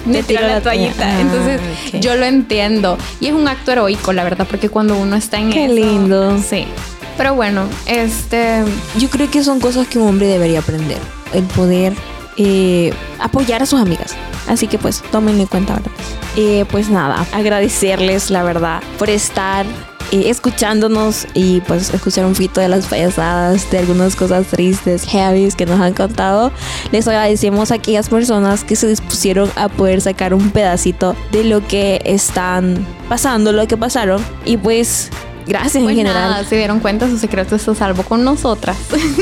me 0.04 0.22
tiró 0.22 0.46
la, 0.46 0.60
toallita. 0.60 1.06
Ah, 1.06 1.20
Entonces 1.20 1.60
yo 2.00 2.16
lo 2.16 2.26
entiendo. 2.26 2.98
Y 3.20 3.28
es 3.28 3.32
un 3.32 3.48
acto 3.48 3.72
heroico, 3.72 4.12
la 4.12 4.24
verdad, 4.24 4.46
porque 4.48 4.68
cuando 4.68 4.96
uno 4.96 5.16
está 5.16 5.38
en 5.38 5.50
Qué 5.50 5.68
lindo. 5.68 6.38
Sí. 6.38 6.66
Pero 7.16 7.34
bueno, 7.34 7.66
este... 7.86 8.64
Yo 8.98 9.08
creo 9.08 9.30
que 9.30 9.42
son 9.42 9.60
cosas 9.60 9.86
que 9.88 9.98
un 9.98 10.08
hombre 10.08 10.26
debería 10.26 10.60
aprender. 10.60 10.98
El 11.32 11.44
poder 11.44 11.94
eh, 12.36 12.92
apoyar 13.18 13.62
a 13.62 13.66
sus 13.66 13.80
amigas. 13.80 14.14
Así 14.46 14.68
que 14.68 14.78
pues 14.78 15.02
tomen 15.10 15.40
en 15.40 15.46
cuenta, 15.46 15.74
¿verdad? 15.74 15.90
Eh, 16.36 16.64
pues 16.70 16.88
nada, 16.88 17.26
agradecerles 17.32 18.30
la 18.30 18.42
verdad 18.42 18.82
por 18.98 19.08
estar 19.08 19.66
eh, 20.12 20.30
escuchándonos 20.30 21.26
y 21.34 21.62
pues 21.62 21.92
escuchar 21.92 22.26
un 22.26 22.34
poquito 22.34 22.60
de 22.60 22.68
las 22.68 22.86
payasadas, 22.86 23.68
de 23.70 23.78
algunas 23.78 24.14
cosas 24.14 24.46
tristes, 24.46 25.04
heavy 25.04 25.50
que 25.50 25.66
nos 25.66 25.80
han 25.80 25.94
contado. 25.94 26.52
Les 26.92 27.08
agradecemos 27.08 27.72
a 27.72 27.76
aquellas 27.76 28.08
personas 28.08 28.62
que 28.62 28.76
se 28.76 28.86
dispusieron 28.86 29.50
a 29.56 29.68
poder 29.68 30.00
sacar 30.00 30.32
un 30.32 30.50
pedacito 30.50 31.16
de 31.32 31.42
lo 31.44 31.66
que 31.66 32.02
están 32.04 32.86
pasando, 33.08 33.50
lo 33.52 33.66
que 33.66 33.76
pasaron. 33.76 34.24
Y 34.44 34.58
pues 34.58 35.10
Gracias 35.46 35.76
en 35.76 35.84
pues 35.84 35.96
general. 35.96 36.44
se 36.46 36.56
dieron 36.56 36.80
cuenta, 36.80 37.08
su 37.08 37.18
secreto 37.18 37.56
está 37.56 37.74
salvo 37.74 38.02
con 38.02 38.24
nosotras. 38.24 38.76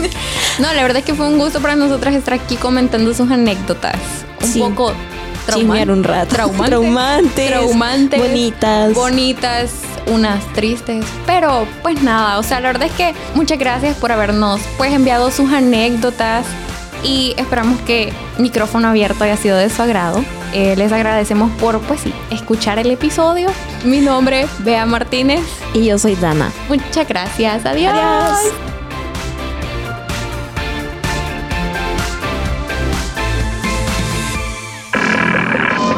no, 0.58 0.72
la 0.72 0.82
verdad 0.82 0.98
es 0.98 1.04
que 1.04 1.14
fue 1.14 1.28
un 1.28 1.38
gusto 1.38 1.60
para 1.60 1.76
nosotras 1.76 2.14
estar 2.14 2.34
aquí 2.34 2.56
comentando 2.56 3.12
sus 3.12 3.30
anécdotas. 3.30 3.96
Un 4.42 4.74
poco 4.74 4.92
traumantes, 5.46 5.88
un 5.88 6.04
rato. 6.04 6.34
Traumantes, 6.34 6.68
traumantes, 6.70 7.46
traumantes, 7.48 8.20
bonitas, 8.20 8.94
bonitas, 8.94 9.70
unas 10.06 10.44
tristes, 10.52 11.04
pero 11.26 11.66
pues 11.82 12.02
nada, 12.02 12.38
o 12.38 12.42
sea, 12.42 12.60
la 12.60 12.68
verdad 12.68 12.88
es 12.88 12.92
que 12.92 13.14
muchas 13.34 13.58
gracias 13.58 13.96
por 13.96 14.12
habernos 14.12 14.60
pues 14.76 14.92
enviado 14.92 15.30
sus 15.30 15.52
anécdotas 15.52 16.46
y 17.02 17.34
esperamos 17.36 17.80
que 17.82 18.12
micrófono 18.38 18.88
abierto 18.88 19.24
haya 19.24 19.36
sido 19.36 19.56
de 19.56 19.68
su 19.68 19.82
agrado. 19.82 20.24
Eh, 20.54 20.76
les 20.76 20.92
agradecemos 20.92 21.50
por, 21.60 21.80
pues 21.80 22.00
sí, 22.00 22.14
escuchar 22.30 22.78
el 22.78 22.88
episodio. 22.92 23.50
Mi 23.84 23.98
nombre 23.98 24.42
es 24.42 24.64
Bea 24.64 24.86
Martínez. 24.86 25.42
Y 25.72 25.86
yo 25.86 25.98
soy 25.98 26.14
Dana. 26.14 26.52
Muchas 26.68 27.08
gracias. 27.08 27.66
Adiós. 27.66 28.38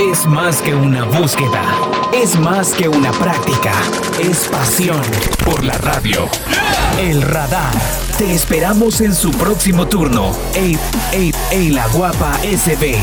Es 0.01 0.25
más 0.25 0.62
que 0.62 0.75
una 0.75 1.05
búsqueda. 1.05 1.62
Es 2.14 2.38
más 2.40 2.73
que 2.73 2.88
una 2.88 3.12
práctica. 3.12 3.73
Es 4.19 4.49
pasión 4.49 5.03
por 5.45 5.62
la 5.64 5.77
radio. 5.77 6.31
El 6.99 7.21
radar. 7.21 7.75
Te 8.16 8.33
esperamos 8.33 9.03
en 9.03 9.14
su 9.14 9.31
próximo 9.33 9.87
turno. 9.87 10.33
Ey, 10.55 10.79
ey, 11.12 11.35
ey, 11.51 11.69
la 11.69 11.87
guapa 11.88 12.38
SB. 12.38 12.97